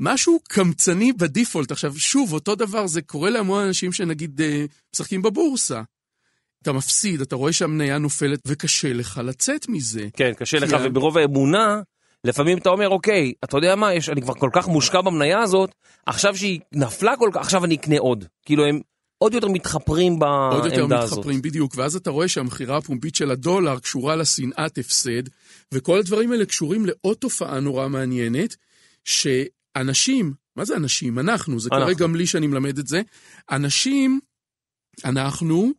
משהו 0.00 0.40
קמצני 0.48 1.12
בדיפולט. 1.12 1.70
עכשיו, 1.70 1.98
שוב, 1.98 2.32
אותו 2.32 2.54
דבר, 2.54 2.86
זה 2.86 3.02
קורה 3.02 3.30
להמון 3.30 3.64
אנשים 3.64 3.92
שנגיד 3.92 4.40
אה, 4.40 4.64
משחקים 4.94 5.22
בבורסה. 5.22 5.82
אתה 6.62 6.72
מפסיד, 6.72 7.20
אתה 7.20 7.36
רואה 7.36 7.52
שהמניה 7.52 7.98
נופלת, 7.98 8.40
וקשה 8.46 8.92
לך 8.92 9.20
לצאת 9.24 9.68
מזה. 9.68 10.08
כן, 10.16 10.32
קשה 10.36 10.58
לך. 10.58 10.76
וברוב 10.84 11.18
האמונה, 11.18 11.82
לפעמים 12.24 12.58
אתה 12.58 12.68
אומר, 12.68 12.88
אוקיי, 12.88 13.32
אתה 13.44 13.56
יודע 13.56 13.74
מה, 13.74 13.94
יש, 13.94 14.08
אני 14.08 14.22
כבר 14.22 14.34
כל 14.34 14.50
כך 14.52 14.68
מושקע 14.68 15.00
במניה 15.00 15.38
הזאת, 15.42 15.70
עכשיו 16.06 16.36
שהיא 16.36 16.60
נפלה 16.72 17.16
כל 17.16 17.30
כך, 17.32 17.40
עכשיו 17.40 17.64
אני 17.64 17.74
אקנה 17.74 17.98
עוד. 17.98 18.24
כאילו, 18.46 18.64
הם 18.64 18.80
עוד 19.18 19.34
יותר 19.34 19.48
מתחפרים 19.48 20.12
עוד 20.22 20.64
יותר 20.64 20.76
בעמדה 20.76 20.98
הזאת. 20.98 21.18
מתחפרים, 21.18 21.42
בדיוק, 21.42 21.72
ואז 21.76 21.96
אתה 21.96 22.10
רואה 22.10 22.28
שהמכירה 22.28 22.76
הפומבית 22.76 23.14
של 23.14 23.30
הדולר 23.30 23.78
קשורה 23.78 24.16
לשנאת 24.16 24.78
הפסד, 24.78 25.22
וכל 25.74 25.98
הדברים 25.98 26.32
האלה 26.32 26.46
קשורים 26.46 26.86
לעוד 26.86 27.16
תופעה 27.16 27.60
נורא 27.60 27.88
מעניינת, 27.88 28.56
שאנשים, 29.04 30.32
מה 30.56 30.64
זה 30.64 30.76
אנשים? 30.76 31.18
אנחנו, 31.18 31.60
זה 31.60 31.68
קורה 31.68 31.82
אנחנו. 31.82 31.96
גם 31.96 32.16
לי 32.16 32.26
שאני 32.26 32.46
מלמד 32.46 32.78
את 32.78 32.86
זה, 32.86 33.00
אנשים, 33.50 34.20
אנחנו 35.04 35.72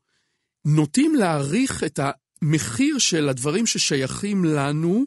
נוטים 0.66 1.16
להעריך 1.16 1.84
את 1.84 2.00
המחיר 2.42 2.98
של 2.98 3.30
הדברים 3.30 3.66
ששייכים 3.66 4.46
לנו, 4.46 5.06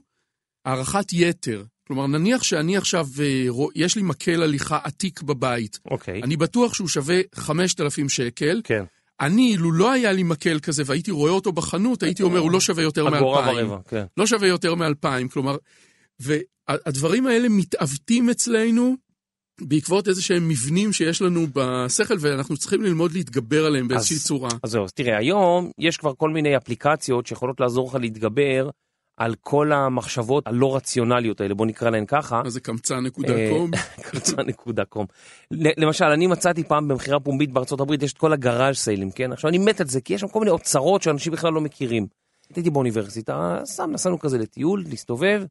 הערכת 0.65 1.13
יתר. 1.13 1.65
כלומר, 1.87 2.07
נניח 2.07 2.43
שאני 2.43 2.77
עכשיו, 2.77 3.07
אה, 3.21 3.47
יש 3.75 3.97
לי 3.97 4.03
מקל 4.03 4.43
הליכה 4.43 4.79
עתיק 4.85 5.23
בבית, 5.23 5.79
אוקיי, 5.91 6.23
אני 6.23 6.37
בטוח 6.37 6.75
שהוא 6.75 6.89
שווה 6.89 7.21
5,000 7.35 8.09
שקל, 8.09 8.61
כן. 8.65 8.85
אני, 9.21 9.53
אילו 9.53 9.73
לא 9.73 9.93
היה 9.93 10.13
לי 10.13 10.23
מקל 10.23 10.59
כזה 10.59 10.83
והייתי 10.87 11.11
רואה 11.11 11.31
אותו 11.33 11.53
בחנות, 11.53 12.03
הייתי 12.03 12.23
אומר, 12.23 12.39
הוא 12.39 12.51
לא 12.51 12.61
שווה 12.61 12.83
יותר 12.83 13.09
אגורה 13.19 13.45
מאלפיים. 13.45 13.71
ורבע, 13.71 13.83
כן. 13.89 14.05
לא 14.17 14.27
שווה 14.27 14.49
יותר 14.49 14.75
מאלפיים, 14.75 15.29
כלומר, 15.29 15.57
והדברים 16.21 17.27
האלה 17.27 17.49
מתעוותים 17.49 18.31
אצלנו 18.31 18.95
בעקבות 19.61 20.09
איזה 20.09 20.23
שהם 20.23 20.49
מבנים 20.49 20.93
שיש 20.93 21.23
לנו 21.23 21.47
בשכל, 21.53 22.15
ואנחנו 22.21 22.57
צריכים 22.57 22.83
ללמוד 22.83 23.13
להתגבר 23.13 23.67
עליהם 23.67 23.89
באיזושהי 23.89 24.17
אז- 24.17 24.25
צורה. 24.25 24.49
אז 24.63 24.71
זהו, 24.71 24.85
אז 24.85 24.93
תראה, 24.93 25.19
היום 25.19 25.71
יש 25.79 25.97
כבר 25.97 26.13
כל 26.17 26.31
מיני 26.31 26.57
אפליקציות 26.57 27.27
שיכולות 27.27 27.61
לעזור 27.61 27.89
לך 27.89 27.95
להתגבר 27.95 28.71
על 29.17 29.35
כל 29.41 29.73
המחשבות 29.73 30.47
הלא 30.47 30.77
רציונליות 30.77 31.41
האלה, 31.41 31.55
בוא 31.55 31.67
נקרא 31.67 31.91
להן 31.91 32.07
ככה. 32.07 32.43
מה 32.45 32.51
זה 32.51 32.61
קמצן 32.61 33.01
נקודה 33.01 33.35
אה, 33.37 33.51
קום? 33.51 33.71
קבוצה.קום. 34.11 35.07
למשל, 35.51 36.05
אני 36.05 36.27
מצאתי 36.27 36.65
פעם 36.65 36.89
במכירה 36.89 37.21
פומבית 37.21 37.53
בארצות 37.53 37.81
הברית, 37.81 38.03
יש 38.03 38.13
את 38.13 38.19
כל 38.19 38.33
הגראז' 38.33 38.77
סיילים, 38.77 39.11
כן? 39.11 39.33
עכשיו, 39.33 39.49
אני 39.51 39.59
מת 39.59 39.81
על 39.81 39.87
זה, 39.87 40.01
כי 40.01 40.15
יש 40.15 40.21
שם 40.21 40.29
כל 40.29 40.39
מיני 40.39 40.51
אוצרות 40.51 41.03
שאנשים 41.03 41.33
בכלל 41.33 41.53
לא 41.53 41.61
מכירים. 41.61 42.07
הייתי 42.57 42.71
באוניברסיטה, 42.71 43.61
סתם 43.65 43.91
נסענו 43.93 44.19
כזה 44.19 44.39
לטיול, 44.39 44.85
להסתובב, 44.89 45.43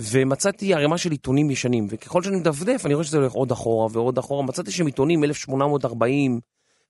ומצאתי 0.00 0.74
ערימה 0.74 0.98
של 0.98 1.10
עיתונים 1.10 1.50
ישנים, 1.50 1.86
וככל 1.90 2.22
שאני 2.22 2.36
מדפדף, 2.36 2.86
אני 2.86 2.94
רואה 2.94 3.04
שזה 3.04 3.18
הולך 3.18 3.32
עוד 3.32 3.52
אחורה 3.52 3.88
ועוד 3.92 4.18
אחורה, 4.18 4.42
מצאתי 4.42 4.70
שם 4.70 4.86
עיתונים 4.86 5.24
1840, 5.24 6.40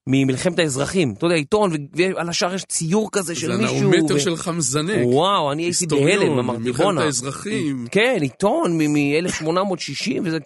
ממלחמת 0.09 0.59
האזרחים. 0.59 1.13
אתה 1.17 1.25
יודע, 1.25 1.35
עיתון, 1.35 1.71
ועל 1.93 2.29
השאר 2.29 2.53
יש 2.53 2.65
ציור 2.65 3.09
כזה 3.11 3.35
של 3.35 3.51
זה 3.51 3.57
מישהו. 3.61 3.77
הנאומטר 3.77 4.15
ו- 4.15 4.19
שלך 4.19 4.47
מזנק. 4.47 4.99
וואו, 5.03 5.51
אני 5.51 5.63
הייתי 5.63 5.85
בהלם, 5.87 6.39
אמרתי, 6.39 6.59
מלחמת 6.59 6.85
בואנה. 6.85 7.01
האזרחים. 7.03 7.87
כן, 7.91 8.17
עיתון 8.21 8.77
מ-1860, 8.77 10.11
וזה... 10.23 10.37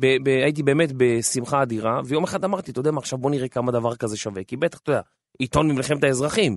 ב- 0.00 0.16
ב- 0.24 0.42
הייתי 0.44 0.62
באמת 0.62 0.92
בשמחה 0.96 1.62
אדירה, 1.62 2.00
ויום 2.04 2.24
אחד 2.24 2.44
אמרתי, 2.44 2.70
אתה 2.70 2.80
יודע 2.80 2.90
מה, 2.90 2.98
עכשיו 2.98 3.18
בוא 3.18 3.30
נראה 3.30 3.48
כמה 3.48 3.72
דבר 3.72 3.96
כזה 3.96 4.16
שווה, 4.16 4.44
כי 4.44 4.56
בטח, 4.56 4.78
אתה 4.82 4.90
יודע, 4.90 5.00
עיתון 5.38 5.70
ממלחמת 5.70 6.04
האזרחים. 6.04 6.56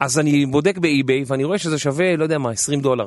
אז 0.00 0.18
אני 0.18 0.46
בודק 0.46 0.78
באי-ביי, 0.78 1.24
ואני 1.26 1.44
רואה 1.44 1.58
שזה 1.58 1.78
שווה, 1.78 2.16
לא 2.16 2.22
יודע 2.22 2.38
מה, 2.38 2.50
20 2.50 2.80
דולר. 2.80 3.06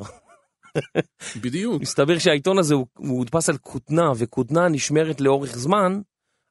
בדיוק. 1.40 1.82
מסתבר 1.82 2.18
שהעיתון 2.18 2.58
הזה 2.58 2.74
הוא 2.74 2.86
הוא 2.98 3.18
הודפס 3.18 3.48
על 3.48 3.56
כותנה, 3.58 4.12
וכותנה 4.16 4.68
נשמרת 4.68 5.20
לאורך 5.20 5.58
זמן, 5.58 6.00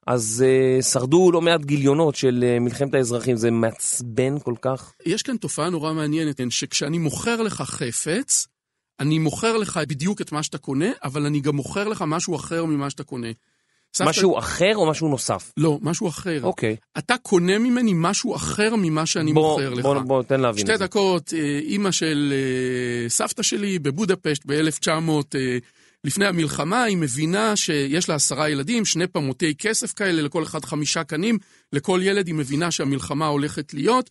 אז 0.06 0.44
uh, 0.78 0.82
שרדו 0.82 1.30
לא 1.32 1.40
מעט 1.40 1.60
גיליונות 1.60 2.14
של 2.14 2.44
uh, 2.56 2.60
מלחמת 2.60 2.94
האזרחים, 2.94 3.36
זה 3.36 3.50
מעצבן 3.50 4.38
כל 4.38 4.54
כך. 4.62 4.92
יש 5.06 5.22
כאן 5.22 5.36
תופעה 5.36 5.70
נורא 5.70 5.92
מעניינת, 5.92 6.36
כן, 6.36 6.50
שכשאני 6.50 6.98
מוכר 6.98 7.42
לך 7.42 7.62
חפץ, 7.62 8.46
אני 9.00 9.18
מוכר 9.18 9.56
לך 9.56 9.80
בדיוק 9.88 10.20
את 10.20 10.32
מה 10.32 10.42
שאתה 10.42 10.58
קונה, 10.58 10.88
אבל 11.04 11.26
אני 11.26 11.40
גם 11.40 11.56
מוכר 11.56 11.88
לך 11.88 12.04
משהו 12.06 12.36
אחר 12.36 12.64
ממה 12.64 12.90
שאתה 12.90 13.04
קונה. 13.04 13.28
סבתא- 13.94 14.08
משהו 14.10 14.38
אחר 14.38 14.72
או 14.76 14.90
משהו 14.90 15.08
נוסף? 15.08 15.52
לא, 15.56 15.78
משהו 15.82 16.08
אחר. 16.08 16.40
אוקיי. 16.42 16.76
אתה 16.98 17.14
קונה 17.22 17.58
ממני 17.58 17.92
משהו 17.94 18.36
אחר 18.36 18.76
ממה 18.76 19.06
שאני 19.06 19.32
בוא, 19.32 19.50
מוכר 19.50 19.70
לך. 19.74 19.82
בוא, 19.82 19.98
בוא, 20.00 20.22
תן 20.22 20.40
להבין 20.40 20.64
שתי 20.64 20.74
את 20.74 20.78
זה. 20.78 20.84
דקות, 20.84 21.34
אה, 21.34 21.58
אימא 21.58 21.90
של 21.90 22.32
אה, 22.32 23.08
סבתא 23.08 23.42
שלי 23.42 23.78
בבודפשט 23.78 24.42
ב-1900, 24.46 24.90
לפני 26.04 26.26
המלחמה, 26.26 26.82
היא 26.82 26.96
מבינה 26.96 27.56
שיש 27.56 28.08
לה 28.08 28.14
עשרה 28.14 28.48
ילדים, 28.48 28.84
שני 28.84 29.06
פמוטי 29.06 29.54
כסף 29.54 29.92
כאלה, 29.92 30.22
לכל 30.22 30.42
אחד 30.42 30.64
חמישה 30.64 31.04
קנים, 31.04 31.38
לכל 31.72 32.00
ילד 32.02 32.26
היא 32.26 32.34
מבינה 32.34 32.70
שהמלחמה 32.70 33.26
הולכת 33.26 33.74
להיות. 33.74 34.10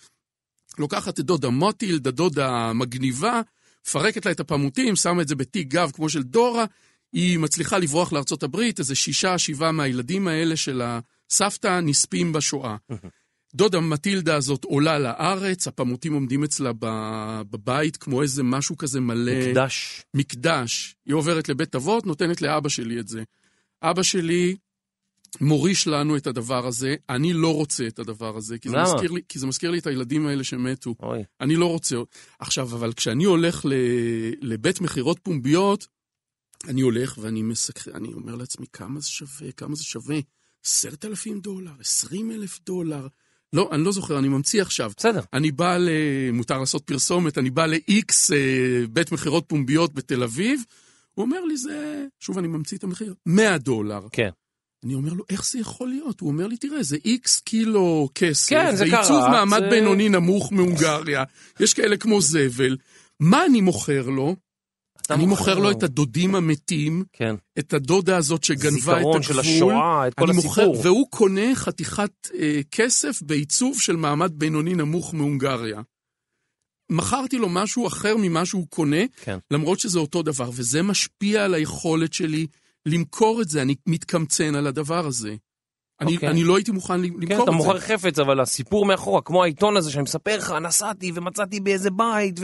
לוקחת 0.77 1.19
את 1.19 1.25
דודה 1.25 1.49
מוטילד, 1.49 2.07
הדודה 2.07 2.49
המגניבה, 2.49 3.41
מפרקת 3.87 4.25
לה 4.25 4.31
את 4.31 4.39
הפמוטים, 4.39 4.95
שמה 4.95 5.21
את 5.21 5.27
זה 5.27 5.35
בתיק 5.35 5.67
גב 5.67 5.91
כמו 5.93 6.09
של 6.09 6.23
דורה, 6.23 6.65
היא 7.13 7.39
מצליחה 7.39 7.77
לברוח 7.77 8.13
לארצות 8.13 8.43
הברית, 8.43 8.79
איזה 8.79 8.95
שישה, 8.95 9.37
שבעה 9.37 9.71
מהילדים 9.71 10.27
האלה 10.27 10.55
של 10.55 10.81
הסבתא 10.81 11.79
נספים 11.79 12.33
בשואה. 12.33 12.75
דודה 13.55 13.79
מטילדה 13.79 14.35
הזאת 14.35 14.63
עולה 14.63 14.99
לארץ, 14.99 15.67
הפמוטים 15.67 16.13
עומדים 16.13 16.43
אצלה 16.43 16.71
בבית 17.49 17.97
כמו 17.97 18.21
איזה 18.21 18.43
משהו 18.43 18.77
כזה 18.77 18.99
מלא... 18.99 19.49
מקדש. 19.49 20.03
מקדש. 20.13 20.95
היא 21.05 21.15
עוברת 21.15 21.49
לבית 21.49 21.75
אבות, 21.75 22.05
נותנת 22.05 22.41
לאבא 22.41 22.69
שלי 22.69 22.99
את 22.99 23.07
זה. 23.07 23.23
אבא 23.83 24.03
שלי 24.03 24.55
מוריש 25.41 25.87
לנו 25.87 26.17
את 26.17 26.27
הדבר 26.27 26.67
הזה, 26.67 26.95
אני 27.09 27.33
לא 27.33 27.55
רוצה 27.55 27.87
את 27.87 27.99
הדבר 27.99 28.37
הזה, 28.37 28.57
כי 28.57 28.69
זה, 28.69 28.75
למה? 28.75 28.93
מזכיר 28.93 29.11
לי, 29.11 29.21
כי 29.29 29.39
זה 29.39 29.47
מזכיר 29.47 29.71
לי 29.71 29.79
את 29.79 29.87
הילדים 29.87 30.27
האלה 30.27 30.43
שמתו. 30.43 30.95
אוי. 30.99 31.23
אני 31.41 31.55
לא 31.55 31.65
רוצה... 31.65 31.95
עכשיו, 32.39 32.75
אבל 32.75 32.93
כשאני 32.93 33.23
הולך 33.23 33.65
ל... 33.65 33.73
לבית 34.41 34.81
מכירות 34.81 35.19
פומביות, 35.23 35.87
אני 36.67 36.81
הולך 36.81 37.17
ואני 37.21 37.41
מסק... 37.41 37.87
אני 37.87 38.13
אומר 38.13 38.35
לעצמי, 38.35 38.65
כמה 38.73 38.99
זה 38.99 39.09
שווה? 39.09 39.51
כמה 39.51 39.75
זה 39.75 39.83
שווה? 39.83 40.19
עשרת 40.65 41.05
אלפים 41.05 41.39
דולר? 41.39 41.71
עשרים 41.79 42.31
אלף 42.31 42.59
דולר? 42.65 43.07
לא, 43.53 43.69
אני 43.71 43.83
לא 43.83 43.91
זוכר, 43.91 44.19
אני 44.19 44.27
ממציא 44.27 44.61
עכשיו. 44.61 44.91
בסדר. 44.97 45.21
אני 45.33 45.51
בא 45.51 45.77
ל... 45.77 45.89
מותר 46.33 46.57
לעשות 46.59 46.83
פרסומת, 46.83 47.37
אני 47.37 47.49
בא 47.49 47.65
ל-X 47.65 48.33
אה, 48.33 48.87
בית 48.89 49.11
מכירות 49.11 49.43
פומביות 49.47 49.93
בתל 49.93 50.23
אביב, 50.23 50.61
הוא 51.13 51.25
אומר 51.25 51.43
לי, 51.45 51.57
זה... 51.57 52.05
שוב, 52.19 52.37
אני 52.37 52.47
ממציא 52.47 52.77
את 52.77 52.83
המחיר. 52.83 53.13
100 53.25 53.57
דולר. 53.57 53.99
כן. 54.11 54.29
אני 54.85 54.93
אומר 54.95 55.13
לו, 55.13 55.23
איך 55.29 55.45
זה 55.45 55.59
יכול 55.59 55.87
להיות? 55.89 56.19
הוא 56.19 56.29
אומר 56.29 56.47
לי, 56.47 56.57
תראה, 56.57 56.83
זה 56.83 56.97
איקס 57.05 57.39
קילו 57.39 58.09
כסף, 58.15 58.49
כן, 58.49 58.75
זה 58.75 58.85
קרה, 58.91 59.29
מעמד 59.31 59.59
זה- 59.59 59.69
בינוני 59.69 60.09
נמוך 60.09 60.53
מהונגריה, 60.53 61.23
יש 61.59 61.73
כאלה 61.73 61.97
כמו 61.97 62.21
זבל. 62.21 62.77
מה 63.19 63.45
אני 63.45 63.61
מוכר 63.61 64.09
לו? 64.09 64.35
אתה 65.09 65.17
אני 65.17 65.25
מוכר 65.25 65.59
לו 65.59 65.71
את 65.71 65.83
הדודים 65.83 66.35
המתים, 66.35 67.03
כן. 67.13 67.35
את 67.59 67.73
הדודה 67.73 68.17
הזאת 68.17 68.43
שגנבה 68.43 68.69
את 68.69 68.97
הגבול. 68.97 68.97
זיכרון 68.97 69.23
של 69.23 69.39
השואה, 69.39 70.07
את 70.07 70.13
כל 70.13 70.25
אני 70.25 70.35
מוכר, 70.35 70.61
הסיפור. 70.61 70.81
והוא 70.83 71.07
קונה 71.09 71.55
חתיכת 71.55 72.11
אה, 72.39 72.59
כסף 72.71 73.21
בעיצוב 73.21 73.81
של 73.81 73.95
מעמד 73.95 74.31
בינוני 74.35 74.75
נמוך 74.75 75.13
מהונגריה. 75.13 75.81
מכרתי 76.91 77.37
לו 77.37 77.49
משהו 77.49 77.87
אחר 77.87 78.15
ממה 78.17 78.45
שהוא 78.45 78.67
קונה, 78.69 79.07
כן. 79.21 79.37
למרות 79.51 79.79
שזה 79.79 79.99
אותו 79.99 80.23
דבר, 80.23 80.49
וזה 80.53 80.81
משפיע 80.81 81.45
על 81.45 81.53
היכולת 81.53 82.13
שלי 82.13 82.47
למכור 82.85 83.41
את 83.41 83.49
זה, 83.49 83.61
אני 83.61 83.75
מתקמצן 83.87 84.55
על 84.55 84.67
הדבר 84.67 85.07
הזה. 85.07 85.35
אני, 86.01 86.15
אוקיי. 86.15 86.29
אני 86.29 86.43
לא 86.43 86.55
הייתי 86.55 86.71
מוכן 86.71 87.01
למכור 87.01 87.27
כן, 87.27 87.35
את 87.35 87.43
אתה 87.43 87.51
זה. 87.51 87.57
מוכר 87.57 87.79
חפץ, 87.79 88.19
אבל 88.19 88.39
הסיפור 88.39 88.85
מאחורה, 88.85 89.21
כמו 89.21 89.43
העיתון 89.43 89.77
הזה 89.77 89.91
שאני 89.91 90.03
מספר 90.03 90.37
לך, 90.37 90.51
נסעתי 90.51 91.11
ומצאתי 91.15 91.59
באיזה 91.59 91.91
בית, 91.91 92.39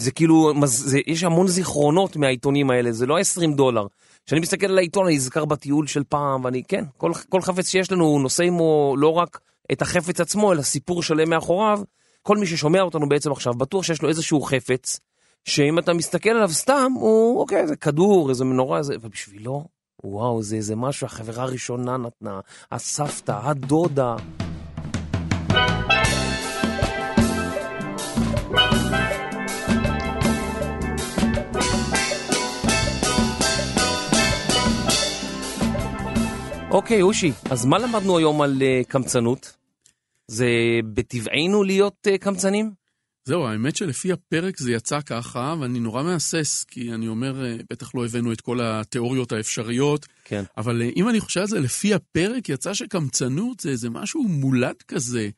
וזה 0.00 0.10
כאילו, 0.10 0.52
זה, 0.64 0.98
יש 1.06 1.24
המון 1.24 1.48
זיכרונות 1.48 2.16
מהעיתונים 2.16 2.70
האלה, 2.70 2.92
זה 2.92 3.06
לא 3.06 3.18
20 3.18 3.54
דולר. 3.54 3.86
כשאני 4.26 4.40
מסתכל 4.40 4.66
על 4.66 4.78
העיתון, 4.78 5.06
אני 5.06 5.14
נזכר 5.14 5.44
בטיול 5.44 5.86
של 5.86 6.02
פעם, 6.08 6.44
ואני, 6.44 6.62
כן, 6.68 6.84
כל, 6.96 7.12
כל 7.28 7.40
חפץ 7.40 7.68
שיש 7.68 7.92
לנו, 7.92 8.04
הוא 8.04 8.20
נושא 8.20 8.44
עמו 8.44 8.94
לא 8.98 9.12
רק 9.12 9.40
את 9.72 9.82
החפץ 9.82 10.20
עצמו, 10.20 10.52
אלא 10.52 10.62
סיפור 10.62 11.02
שלם 11.02 11.30
מאחוריו. 11.30 11.80
כל 12.22 12.36
מי 12.36 12.46
ששומע 12.46 12.80
אותנו 12.80 13.08
בעצם 13.08 13.32
עכשיו, 13.32 13.54
בטוח 13.54 13.84
שיש 13.84 14.02
לו 14.02 14.08
איזשהו 14.08 14.42
חפץ, 14.42 15.00
שאם 15.44 15.78
אתה 15.78 15.92
מסתכל 15.92 16.30
עליו 16.30 16.48
סתם, 16.48 16.92
הוא, 16.94 17.40
אוקיי, 17.40 17.66
זה 17.66 17.76
כדור, 17.76 18.30
איזה 18.30 18.44
מנורה, 18.44 18.78
איזה, 18.78 18.94
ובשבילו, 19.00 19.64
וואו, 20.04 20.42
זה 20.42 20.56
איזה 20.56 20.76
משהו, 20.76 21.06
החברה 21.06 21.44
הראשונה 21.44 21.96
נתנה, 21.96 22.40
הסבתא, 22.72 23.38
הדודה. 23.42 24.16
אוקיי, 36.72 37.02
אושי, 37.02 37.32
אז 37.50 37.64
מה 37.66 37.78
למדנו 37.78 38.18
היום 38.18 38.42
על 38.42 38.62
uh, 38.62 38.88
קמצנות? 38.88 39.56
זה 40.28 40.46
בטבענו 40.94 41.62
להיות 41.64 42.06
uh, 42.06 42.18
קמצנים? 42.18 42.70
זהו, 43.24 43.46
האמת 43.46 43.76
שלפי 43.76 44.12
הפרק 44.12 44.58
זה 44.58 44.72
יצא 44.72 45.00
ככה, 45.00 45.54
ואני 45.60 45.80
נורא 45.80 46.02
מהסס, 46.02 46.64
כי 46.64 46.92
אני 46.92 47.08
אומר, 47.08 47.44
אה, 47.44 47.56
בטח 47.70 47.94
לא 47.94 48.04
הבאנו 48.04 48.32
את 48.32 48.40
כל 48.40 48.58
התיאוריות 48.62 49.32
האפשריות, 49.32 50.06
כן. 50.24 50.42
אבל 50.56 50.82
אם 50.96 51.08
אני 51.08 51.20
חושב 51.20 51.40
על 51.40 51.46
זה, 51.46 51.60
לפי 51.60 51.94
הפרק 51.94 52.48
יצא 52.48 52.74
שקמצנות 52.74 53.60
זה 53.60 53.70
איזה 53.70 53.90
משהו 53.90 54.22
מולד 54.22 54.82
כזה. 54.88 55.28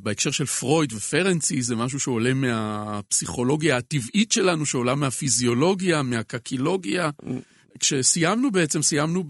בהקשר 0.00 0.30
של 0.30 0.46
פרויד 0.46 0.92
ופרנצי 0.92 1.62
זה 1.62 1.76
משהו 1.76 2.00
שעולה 2.00 2.34
מהפסיכולוגיה 2.34 3.76
הטבעית 3.76 4.32
שלנו, 4.32 4.66
שעולה 4.66 4.94
מהפיזיולוגיה, 4.94 6.02
מהקקילוגיה. 6.02 7.10
כשסיימנו 7.78 8.50
בעצם, 8.50 8.82
סיימנו 8.82 9.24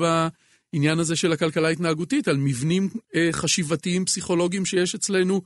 בעניין 0.75 0.99
הזה 0.99 1.17
של 1.17 1.33
הכלכלה 1.33 1.69
ההתנהגותית, 1.69 2.29
על 2.29 2.37
מבנים 2.37 2.89
אה, 3.15 3.29
חשיבתיים 3.33 4.05
פסיכולוגיים 4.05 4.65
שיש 4.65 4.95
אצלנו 4.95 5.41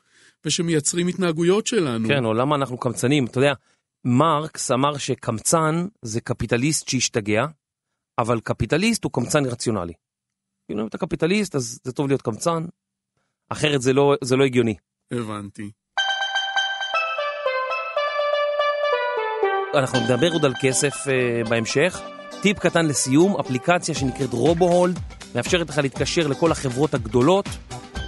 ושמייצרים 0.44 1.08
התנהגויות 1.08 1.66
שלנו. 1.66 2.08
כן, 2.08 2.24
או 2.24 2.34
למה 2.34 2.56
אנחנו 2.56 2.78
קמצנים. 2.78 3.24
אתה 3.24 3.38
יודע, 3.38 3.52
מרקס 4.04 4.70
אמר 4.70 4.98
שקמצן 4.98 5.86
זה 6.02 6.20
קפיטליסט 6.20 6.88
שהשתגע, 6.88 7.46
אבל 8.18 8.40
קפיטליסט 8.40 9.04
הוא 9.04 9.12
קמצן 9.12 9.44
רציונלי. 9.44 9.92
אם 10.70 10.86
אתה 10.86 10.98
קפיטליסט 10.98 11.54
אז 11.54 11.80
זה 11.84 11.92
טוב 11.92 12.08
להיות 12.08 12.22
קמצן, 12.22 12.64
אחרת 13.48 13.82
זה 13.82 13.92
לא, 13.92 14.14
זה 14.24 14.36
לא 14.36 14.44
הגיוני. 14.44 14.74
הבנתי. 15.12 15.70
אנחנו 19.74 19.98
נדבר 20.00 20.32
עוד 20.32 20.44
על 20.44 20.52
כסף 20.62 20.94
uh, 20.94 21.48
בהמשך. 21.48 22.00
טיפ 22.42 22.58
קטן 22.58 22.86
לסיום, 22.86 23.40
אפליקציה 23.40 23.94
שנקראת 23.94 24.32
רובו-הולד, 24.32 24.98
מאפשרת 25.34 25.70
לך 25.70 25.78
להתקשר 25.78 26.26
לכל 26.26 26.52
החברות 26.52 26.94
הגדולות 26.94 27.48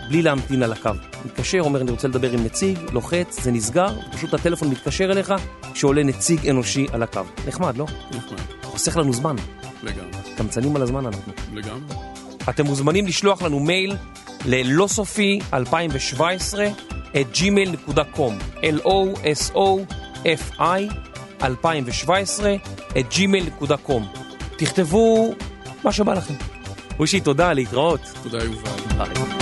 בלי 0.08 0.22
להמתין 0.22 0.62
על 0.62 0.72
הקו. 0.72 0.90
מתקשר, 1.24 1.60
אומר 1.60 1.80
אני 1.80 1.90
רוצה 1.90 2.08
לדבר 2.08 2.30
עם 2.30 2.44
נציג, 2.44 2.78
לוחץ, 2.92 3.40
זה 3.42 3.50
נסגר, 3.50 3.88
פשוט 4.12 4.34
הטלפון 4.34 4.70
מתקשר 4.70 5.12
אליך 5.12 5.34
כשעולה 5.74 6.02
נציג 6.02 6.48
אנושי 6.48 6.86
על 6.92 7.02
הקו. 7.02 7.20
נחמד, 7.46 7.76
לא? 7.76 7.86
נחמד. 8.10 8.40
חוסך 8.62 8.96
לנו 8.96 9.12
זמן. 9.12 9.36
לגמרי. 9.82 10.10
קמצנים 10.36 10.76
על 10.76 10.82
הזמן 10.82 11.06
אנחנו. 11.06 11.32
לגמרי. 11.52 11.94
אתם 12.48 12.66
מוזמנים 12.66 13.06
לשלוח 13.06 13.42
לנו 13.42 13.60
מייל 13.60 13.96
ללא 14.44 14.86
סופי 14.86 15.38
2017 15.54 16.66
את 17.20 17.26
gmail.com 17.34 18.32
l-o-s-o-f-i 18.62 19.82
2017 21.42 22.54
את 22.98 23.06
gmail.com 23.12 24.02
תכתבו 24.56 25.34
מה 25.84 25.92
שבא 25.92 26.14
לכם. 26.14 26.34
אושי, 27.00 27.20
תודה, 27.20 27.52
להתראות. 27.52 28.00
תודה, 28.22 28.44
יובל. 28.44 28.70
ביי. 28.98 29.39